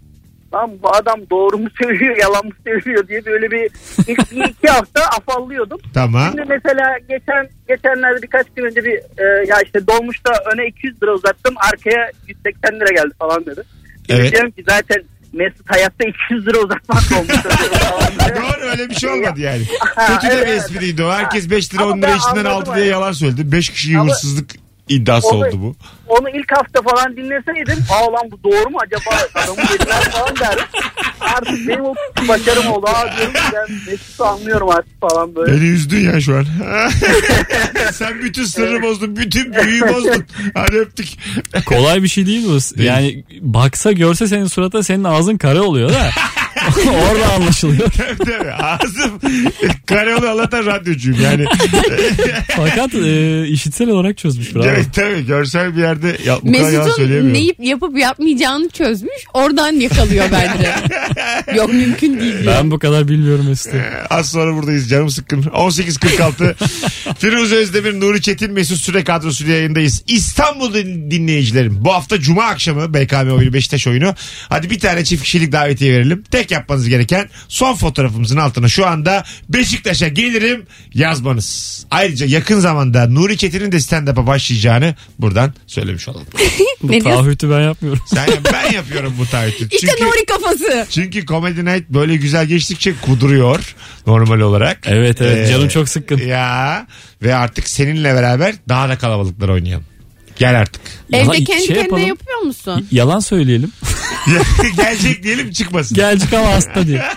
[0.55, 3.71] lan bu adam doğru mu söylüyor yalan mı söylüyor diye böyle bir
[4.07, 5.81] ilk bir iki hafta afallıyordum.
[5.95, 6.29] Tamam.
[6.29, 11.11] Şimdi mesela geçen geçenlerde birkaç gün önce bir e, ya işte dolmuşta öne 200 lira
[11.11, 13.63] uzattım arkaya 180 lira geldi falan dedi.
[14.07, 14.33] Şimdi Evet.
[14.33, 17.39] diyorum ki zaten Mesut hayatta 200 lira falan diye.
[18.37, 19.63] Doğru öyle bir şey olmadı yani.
[20.09, 21.11] Kötü de bir espriydi o.
[21.11, 23.53] Herkes 5 lira Ama 10 lira içinden aldı diye yalan söyledi.
[23.53, 24.51] 5 kişi Ama- hırsızlık
[24.91, 25.77] iddiası Onu- oldu bu.
[26.09, 30.65] Onu ilk hafta falan dinleseydim aa lan bu doğru mu acaba adamı yediler falan derdim.
[31.21, 31.95] Artık benim o
[32.29, 32.87] başarım oldu.
[32.87, 35.53] Aa diyorum ben Mesut'u anlıyorum artık falan böyle.
[35.53, 36.45] Beni üzdün ya şu an.
[37.93, 39.17] Sen bütün sırrı bozdun.
[39.17, 40.25] Bütün büyüyü bozdun.
[40.55, 41.09] Hadi öptük.
[41.67, 42.83] Kolay bir şey değil bu.
[42.83, 46.11] Yani baksa görse senin suratına senin ağzın kare oluyor da.
[47.13, 47.91] Orada anlaşılıyor.
[47.97, 48.53] Tabii tabii.
[48.53, 49.21] Ağzım
[49.87, 51.45] kare oluyor Allah'tan radyocuyum yani.
[52.57, 54.65] Fakat e, işitsel olarak çözmüş bravo.
[54.65, 57.33] evet tabii görsel bir yerde ya, bu kadar yalan Mesut'un söyleyemiyorum.
[57.35, 59.25] neyip yapıp yapmayacağını çözmüş.
[59.35, 60.75] Oradan yakalıyor bence.
[61.57, 62.43] Yok mümkün değil.
[62.43, 62.55] diyor.
[62.59, 63.77] Ben bu kadar bilmiyorum Mesut'u.
[64.11, 65.43] Az sonra buradayız canım sıkkın.
[65.43, 66.55] 18.46
[67.19, 70.03] Firuze Özdemir, Nuri Çetin, Mesut Süre kadrosuyla yayındayız.
[70.07, 71.85] İstanbul din- dinleyicilerim.
[71.85, 74.15] Bu hafta Cuma akşamı BKM oyunu Beşiktaş oyunu.
[74.49, 76.23] Hadi bir tane çift kişilik davetiye verelim.
[76.31, 81.81] Tek yapmanız gereken son fotoğrafımızın altına şu anda Beşiktaş'a gelirim yazmanız.
[81.91, 86.27] Ayrıca yakın zamanda Nuri Çetin'in de stand-up'a başlayacağını buradan söylemiş olalım.
[86.83, 87.11] Bu Ne diyorsun?
[87.11, 88.03] taahhütü ben yapmıyorum.
[88.07, 89.65] Sen, ben yapıyorum bu taahhütü.
[89.65, 90.87] İşte Çünkü- Nuri kafası.
[90.91, 93.75] çünkü Comedy Night böyle güzel geçtikçe kuduruyor
[94.07, 94.79] normal olarak.
[94.87, 96.19] Evet evet Ee, canım çok sıkkın.
[96.19, 96.87] Ya
[97.23, 99.85] ve artık seninle beraber daha da kalabalıklar oynayalım.
[100.41, 100.83] Gel artık.
[101.11, 102.07] Yalan- Evde kendi şey kendine yapalım.
[102.07, 102.87] yapıyor musun?
[102.93, 103.73] Yalan söyleyelim.
[104.77, 105.95] Gelecek diyelim çıkmasın.
[105.95, 107.03] Gelecek ama hasta diye.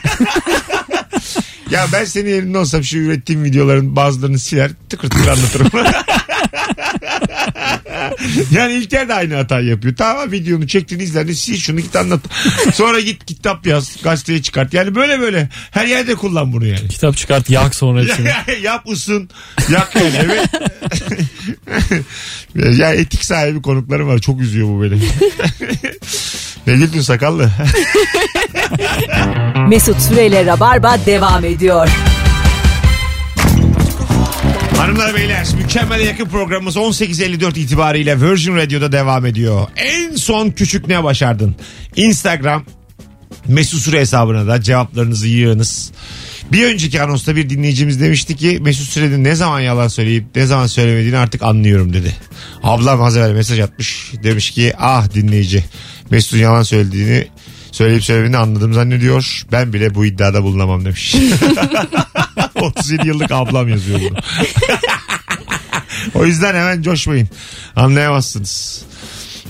[1.71, 5.67] Ya ben senin yerinde olsam şu ürettiğim videoların bazılarını siler tıkır tıkır anlatırım.
[8.51, 9.95] yani İlker de aynı hatayı yapıyor.
[9.95, 12.19] Tamam videonu çektin izledin sil şunu git anlat.
[12.73, 14.73] Sonra git kitap yaz gazeteye çıkart.
[14.73, 16.87] Yani böyle böyle her yerde kullan bunu yani.
[16.87, 18.29] Kitap çıkart yak sonra hepsini.
[18.61, 19.29] Yap ısın.
[19.71, 20.49] Yak yani evet.
[22.77, 24.19] ya etik sahibi konuklarım var.
[24.19, 24.99] Çok üzüyor bu beni.
[26.67, 27.51] ne güldün sakallı?
[29.67, 31.89] Mesut Süreyle Rabarba devam ediyor.
[34.83, 39.67] Hanımlar beyler mükemmele yakın programımız 18.54 itibariyle Virgin Radio'da devam ediyor.
[39.75, 41.55] En son küçük ne başardın?
[41.95, 42.65] Instagram
[43.47, 45.91] Mesut Süre hesabına da cevaplarınızı yığınız.
[46.51, 50.67] Bir önceki anonsta bir dinleyicimiz demişti ki Mesut Süre'nin ne zaman yalan söyleyip ne zaman
[50.67, 52.15] söylemediğini artık anlıyorum dedi.
[52.63, 54.11] Ablam az evvel mesaj atmış.
[54.23, 55.63] Demiş ki ah dinleyici
[56.09, 57.27] Mesut'un yalan söylediğini
[57.73, 59.43] söyleyip söylemediğini anladım zannediyor.
[59.51, 61.15] Ben bile bu iddiada bulunamam demiş.
[62.55, 64.17] 37 yıllık ablam yazıyor bunu.
[66.21, 67.29] o yüzden hemen coşmayın.
[67.75, 68.85] Anlayamazsınız.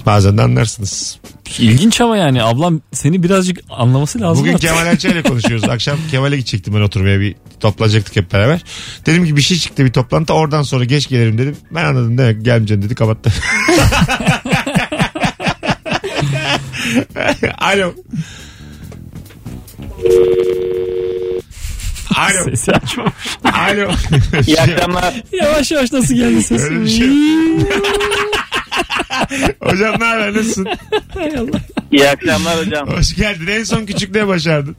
[0.05, 1.17] Bazen de anlarsınız.
[1.59, 4.43] İlginç ama yani ablam seni birazcık anlaması lazım.
[4.43, 4.69] Bugün artık.
[4.69, 5.69] Kemal Ayça ile konuşuyoruz.
[5.69, 8.61] Akşam Kemal'e gidecektim ben oturmaya bir toplanacaktık hep beraber.
[9.05, 11.57] Dedim ki bir şey çıktı bir toplantı oradan sonra geç gelirim dedim.
[11.71, 13.33] Ben anladım demek gelmeyeceksin dedi kapattı.
[17.57, 17.93] Alo.
[22.15, 22.43] Alo.
[22.45, 23.13] Sesi açmamış.
[23.43, 23.91] Alo.
[24.47, 25.23] İyi akşamlar.
[25.31, 27.07] Yavaş yavaş nasıl geldi Öyle bir şey.
[29.59, 30.67] Hocam ne haber nasılsın?
[31.91, 32.87] İyi akşamlar hocam.
[32.87, 33.47] Hoş geldin.
[33.47, 34.75] En son küçük ne başardın?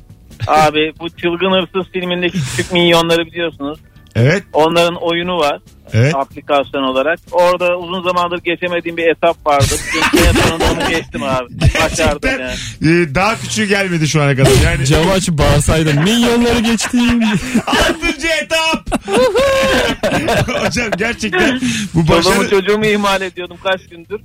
[0.47, 3.79] Abi bu Çılgın Hırsız filmindeki küçük minyonları biliyorsunuz.
[4.15, 4.43] Evet.
[4.53, 5.61] Onların oyunu var
[5.93, 6.15] Evet.
[6.15, 7.19] aplikasyon olarak.
[7.33, 9.75] Orada uzun zamandır geçemediğim bir etap vardı.
[9.93, 11.45] Çünkü en sonunda onu geçtim abi.
[11.85, 12.39] Başardım Gerçekten
[12.81, 13.03] yani.
[13.03, 14.51] e, daha küçüğü gelmedi şu ana kadar.
[14.65, 17.23] Yani Camı açıp bağırsaydın milyonları geçtim.
[17.67, 18.89] altıncı etap.
[20.67, 21.61] Hocam gerçekten
[21.95, 24.21] bu Çoluğumu başarı çocuğumu ihmal ediyordum kaç gündür.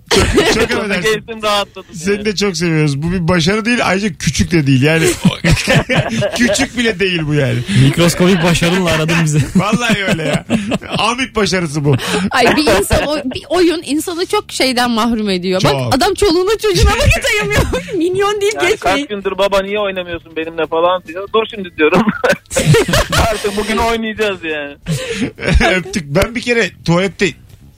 [0.53, 1.13] çok affedersin.
[1.13, 1.95] Gezdim rahatladım.
[1.95, 3.01] Seni de çok seviyoruz.
[3.01, 5.05] Bu bir başarı değil ayrıca küçük de değil yani.
[6.37, 7.57] küçük bile değil bu yani.
[7.83, 9.39] Mikroskobik başarınla aradın bizi.
[9.55, 10.45] Vallahi öyle ya.
[10.97, 11.95] Amit başarısı bu.
[12.31, 15.61] Ay bir insan o, bir oyun insanı çok şeyden mahrum ediyor.
[15.61, 15.73] Çok.
[15.73, 17.61] Bak adam çoluğuna çocuğuna vakit ayırmıyor.
[17.97, 19.05] Minyon değil Yani geçmeyin.
[19.05, 21.27] kaç gündür baba niye oynamıyorsun benimle falan diyor.
[21.33, 22.01] Dur şimdi diyorum.
[23.31, 24.75] Artık bugün oynayacağız yani.
[25.75, 26.03] Öptük.
[26.07, 27.29] Ben bir kere tuvalette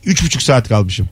[0.05, 1.09] üç buçuk saat kalmışım.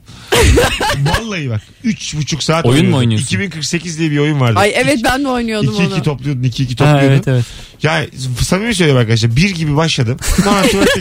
[1.19, 1.61] Vallahi bak.
[1.83, 2.99] Üç buçuk saat Oyun mu oynuyordum.
[2.99, 3.25] oynuyorsun?
[3.25, 4.59] 2048 diye bir oyun vardı.
[4.59, 5.91] Ay evet ben de oynuyordum 2 onu.
[5.93, 7.15] 2 topluyordun 2 2 Ha, topluyordun.
[7.15, 7.45] evet evet.
[7.83, 8.05] Ya
[8.41, 9.35] samimi söylüyorum arkadaşlar.
[9.35, 10.17] Bir gibi başladım.
[10.43, 10.99] Sonra tuvalete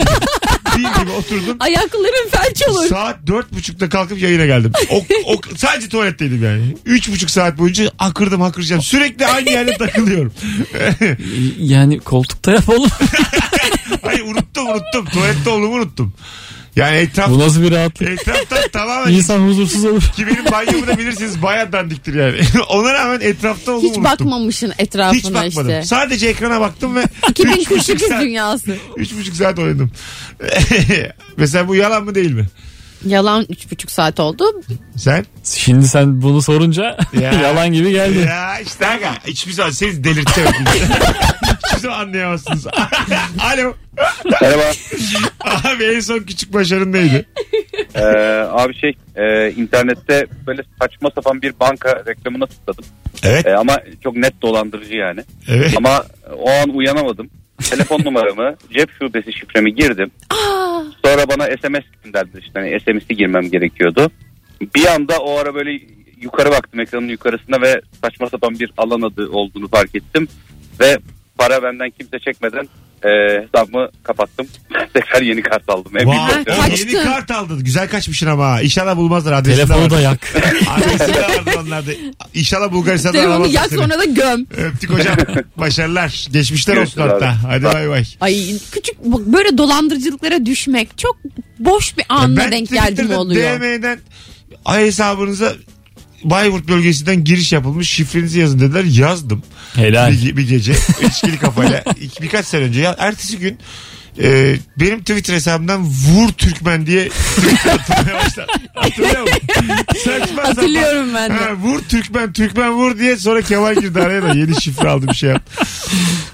[0.79, 1.57] Bir gibi oturdum.
[1.61, 2.87] Ayakların felç olur.
[2.89, 4.73] Saat dört buçukta kalkıp yayına geldim.
[4.91, 6.77] O, o, sadece tuvaletteydim yani.
[6.85, 8.83] Üç buçuk saat boyunca akırdım akıracağım.
[8.83, 10.33] Sürekli aynı yerde takılıyorum.
[11.59, 12.91] Yani koltukta yap oğlum.
[14.03, 15.05] Hayır unuttum unuttum.
[15.05, 16.13] Tuvalette olduğumu unuttum.
[16.79, 18.09] Yani etraf, Bu nasıl bir rahatlık?
[18.09, 20.03] etraftan tamamen İnsan huzursuz olur.
[20.03, 22.37] ki benim banyomu da bilirsiniz bayağı dandiktir yani.
[22.69, 24.05] Ona rağmen etrafta olduğumu Hiç unuttum.
[24.05, 25.71] bakmamışsın etrafına Hiç bakmadım.
[25.71, 25.83] işte.
[25.85, 27.01] Sadece ekrana baktım ve
[27.31, 28.77] üç buçuk 2048 saat, dünyası.
[28.97, 29.91] üç buçuk saat oynadım.
[31.37, 32.47] Mesela bu yalan mı değil mi?
[33.07, 34.45] Yalan 3,5 saat oldu.
[34.97, 35.25] Sen?
[35.45, 37.33] Şimdi sen bunu sorunca Ya.
[37.43, 38.19] yalan gibi geldi.
[38.19, 39.15] Ya işte aga.
[39.27, 40.51] Hiçbir zaman seni delirteceğim.
[41.67, 42.67] Hiçbir zaman anlayamazsınız.
[43.41, 43.75] Alo.
[44.41, 44.63] Merhaba.
[45.41, 47.27] Abi en son küçük başarın neydi?
[47.95, 48.01] Ee,
[48.51, 52.85] abi şey e, internette böyle saçma sapan bir banka reklamına tıkladım.
[53.23, 53.47] Evet.
[53.47, 55.21] Ee, ama çok net dolandırıcı yani.
[55.49, 55.75] Evet.
[55.77, 56.05] Ama
[56.39, 57.31] o an uyanamadım.
[57.71, 60.11] Telefon numaramı, cep şubesi şifremi girdim.
[61.09, 64.11] Sonra bana SMS gönderdi işte hani SMS'i girmem gerekiyordu.
[64.75, 65.81] Bir anda o ara böyle
[66.23, 70.29] yukarı baktım ekranın yukarısına ve saçma sapan bir alan adı olduğunu fark ettim.
[70.81, 70.99] Ve
[71.39, 72.69] para benden kimse çekmeden
[73.05, 73.09] e,
[73.43, 74.47] hesabımı kapattım.
[74.95, 75.93] Tekrar yeni kart aldım.
[75.95, 76.31] Vay,
[76.79, 77.65] yeni kart aldın.
[77.65, 78.61] Güzel kaçmışsın ama.
[78.61, 79.33] İnşallah bulmazlar.
[79.33, 80.19] Adresi de Telefonu da yak.
[80.69, 81.91] Adresi de vardı onlarda.
[82.35, 83.79] İnşallah Bulgaristan'da Telefonu yak seni.
[83.79, 84.47] sonra da göm.
[84.57, 85.17] Öptük hocam.
[85.57, 86.27] Başarılar.
[86.33, 87.49] Geçmişler olsun Görüşürüz hatta.
[87.49, 87.63] abi.
[87.63, 88.05] Hadi bay bay.
[88.21, 91.17] Ay küçük bak böyle dolandırıcılıklara düşmek çok
[91.59, 93.61] boş bir anla denk geldi mi Twitter'da oluyor?
[93.61, 93.99] DM'den
[94.65, 95.53] ay hesabınıza
[96.25, 98.85] Bayburt bölgesinden giriş yapılmış şifrenizi yazın dediler.
[98.85, 99.43] Yazdım.
[99.75, 100.13] Helal.
[100.13, 100.73] Bir, bir gece
[101.09, 102.81] içkili kafayla İki- birkaç sene önce.
[102.81, 103.59] Ya, ertesi gün
[104.23, 108.47] e, benim Twitter hesabımdan vur Türkmen diye Twitter atılmaya başladı.
[108.75, 109.39] Hatırlıyor musun?
[110.05, 110.43] Saçma.
[110.45, 111.35] Hatırlıyorum ben de.
[111.35, 115.15] Ha, vur Türkmen Türkmen vur diye sonra Kemal girdi araya da yeni şifre aldı bir
[115.15, 115.65] şey yaptı.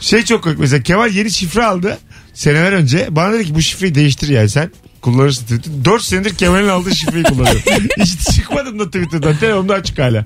[0.01, 1.99] Şey çok komik mesela Kemal yeni şifre aldı
[2.35, 3.07] seneler önce.
[3.11, 4.71] Bana dedi ki bu şifreyi değiştir yani sen
[5.05, 5.85] kullanırsın Twitter.
[5.85, 7.63] 4 senedir Kemal'in aldığı şifreyi kullanıyorum.
[7.99, 9.37] Hiç çıkmadım da Twitter'dan.
[9.37, 10.25] Telefonumda açık hala.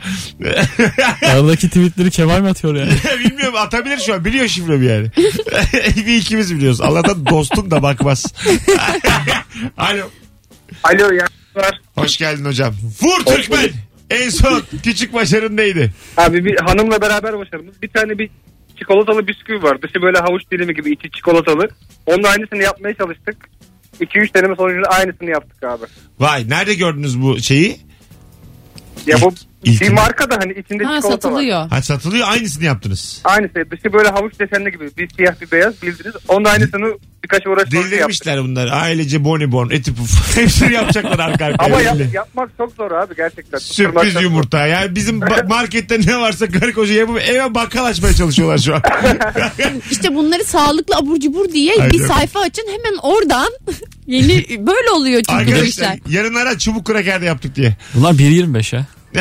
[1.27, 2.93] Aradaki tweetleri Kemal mi atıyor yani?
[3.25, 4.25] Bilmiyorum atabilir şu an.
[4.25, 5.11] Biliyor şifremi yani.
[5.97, 6.81] bir ikimiz biliyoruz.
[6.81, 8.35] Allah'tan dostum da bakmaz.
[9.77, 10.11] Alo.
[10.85, 11.27] Alo ya.
[11.55, 11.81] Var.
[11.95, 12.75] Hoş geldin hocam.
[13.03, 13.71] Vur Türkmen.
[14.11, 15.93] En son küçük başarın neydi?
[16.17, 17.83] Abi bir hanımla beraber başarımız.
[17.83, 18.31] Bir tane bir
[18.79, 19.83] çikolatalı bisküvi var.
[19.83, 21.69] Dışı böyle havuç dilimi gibi içi çikolatalı.
[22.07, 23.37] Onun aynısını yapmaya çalıştık.
[24.01, 25.85] 2-3 deneme sonucunda aynısını yaptık abi.
[26.19, 27.81] Vay nerede gördünüz bu şeyi?
[29.07, 29.35] Ya bu
[29.65, 31.13] İlk- bir marka da hani içinde Ha çikolata var.
[31.33, 31.69] satılıyor.
[31.71, 33.21] Ha satılıyor aynısını yaptınız.
[33.25, 33.55] Aynısı.
[33.71, 34.91] Dışı böyle havuç desenli gibi.
[34.99, 36.15] Bir siyah bir beyaz bildiniz.
[36.29, 37.93] Onun aynısını birkaç uğraş sonucu yaptık.
[37.93, 38.67] Delirmişler bunlar.
[38.73, 40.37] Ailece bonibon, eti puf.
[40.37, 41.67] Hepsini yapacaklar arka arkaya.
[41.67, 43.59] Ama yap- yapmak çok zor abi gerçekten.
[43.59, 44.67] Sürpriz çok yumurta.
[44.67, 48.83] Yani bizim markette ne varsa karı koca yapıp eve bakkal açmaya çalışıyorlar şu an.
[49.91, 52.09] İşte bunları sağlıklı abur cubur diye Ay, bir yok.
[52.09, 53.49] sayfa açın hemen oradan
[54.07, 55.99] yeni böyle oluyor çünkü bu Arkadaşlar işler.
[56.09, 57.77] yarın ara çubuk kraker de yaptık diye.
[57.95, 58.87] Bunlar 1.25 ha.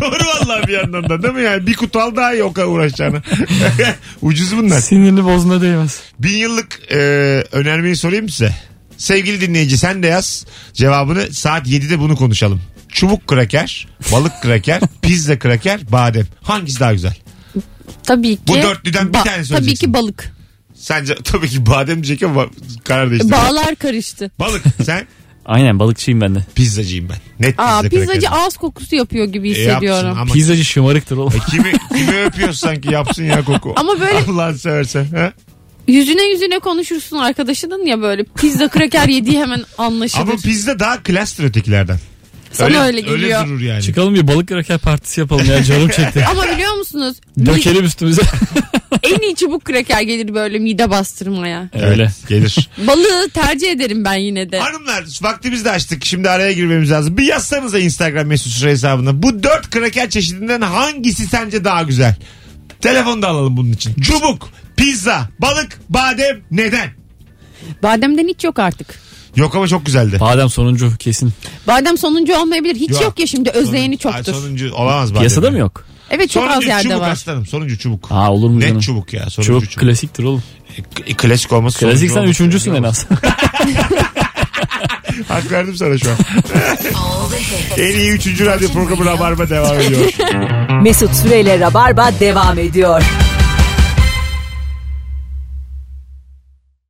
[0.00, 1.66] Doğru vallahi bir yandan da değil mi yani?
[1.66, 3.22] Bir kutu al daha iyi o kadar uğraşacağını.
[4.22, 4.80] Ucuz bunlar.
[4.80, 6.00] Sinirini bozuna değmez.
[6.18, 6.96] Bin yıllık e,
[7.52, 8.54] önermeyi sorayım mı size?
[8.96, 12.62] Sevgili dinleyici sen de yaz cevabını saat 7'de bunu konuşalım.
[12.88, 16.26] Çubuk kraker, balık kraker, pizza kraker, badem.
[16.42, 17.14] Hangisi daha güzel?
[18.02, 18.42] Tabii ki.
[18.48, 19.86] Bu dörtlüden bir tane Tabii söyleyeceksin.
[19.86, 20.32] ki balık.
[20.74, 22.46] Sence tabii ki badem diyecek ama
[22.84, 23.36] karar değiştirdim.
[23.38, 24.30] Bağlar karıştı.
[24.38, 25.06] Balık sen
[25.48, 26.44] Aynen balıkçıyım ben de.
[26.54, 27.16] pizzacıyım ben.
[27.46, 30.18] Net pizza Aa pizzacı ağız kokusu yapıyor gibi E, yapsın hissediyorum.
[30.20, 31.32] ama Pizzacı şımarıktır oğlum.
[31.36, 33.72] E, kimi, kimi öpüyorsun sanki yapsın ya koku.
[33.76, 35.04] Ama böyle- Allah'ını seversen.
[35.04, 35.32] Ha?
[35.88, 40.22] Yüzüne yüzüne konuşursun arkadaşının ya böyle pizza kraker yediği hemen anlaşılır.
[40.22, 41.98] Ama pizza daha klastır ötekilerden.
[42.52, 43.40] Sana öyle geliyor.
[43.40, 43.82] Öyle durur yani.
[43.82, 46.24] Çıkalım bir balık kraker partisi yapalım ya canım çekti.
[46.30, 47.16] Ama biliyor musunuz?
[47.46, 48.22] Dökelim üstümüze.
[49.02, 51.70] en iyi çubuk kraker gelir böyle mide bastırmaya.
[51.80, 52.12] Öyle.
[52.28, 52.68] Gelir.
[52.86, 54.58] Balığı tercih ederim ben yine de.
[54.58, 56.04] Hanımlar vaktimizi de açtık.
[56.04, 57.16] Şimdi araya girmemiz lazım.
[57.16, 59.22] Bir yazsanıza Instagram mesut süre hesabına.
[59.22, 62.14] Bu dört kraker çeşidinden hangisi sence daha güzel?
[62.80, 63.94] Telefonu da alalım bunun için.
[63.94, 66.90] Çubuk, pizza, balık, badem neden?
[67.82, 69.07] Bademden hiç yok artık.
[69.36, 70.20] Yok ama çok güzeldi.
[70.20, 71.32] Badem sonuncu kesin.
[71.66, 72.74] Badem sonuncu olmayabilir.
[72.74, 73.18] Hiç yok, Yok.
[73.20, 74.32] ya şimdi özleyeni Ay, çoktur.
[74.32, 75.20] sonuncu olamaz badem.
[75.20, 75.84] Piyasada mı yok?
[76.10, 77.10] Evet çok sonuncu az yerde çubuk var.
[77.10, 77.46] aslanım.
[77.46, 78.06] Sonuncu çubuk.
[78.12, 78.80] Aa olur mu Net canım?
[78.80, 79.30] çubuk ya.
[79.30, 79.86] Sonuncu Çubuk, çubuk.
[79.86, 80.42] klasiktir oğlum.
[81.06, 83.06] E, klasik olması Klasik sonuncu sen olması üçüncüsün en az.
[85.28, 86.16] Hak verdim sana şu an.
[87.78, 90.12] en iyi üçüncü radyo programı Rabarba devam ediyor.
[90.82, 93.02] Mesut Süreyle Rabarba devam ediyor.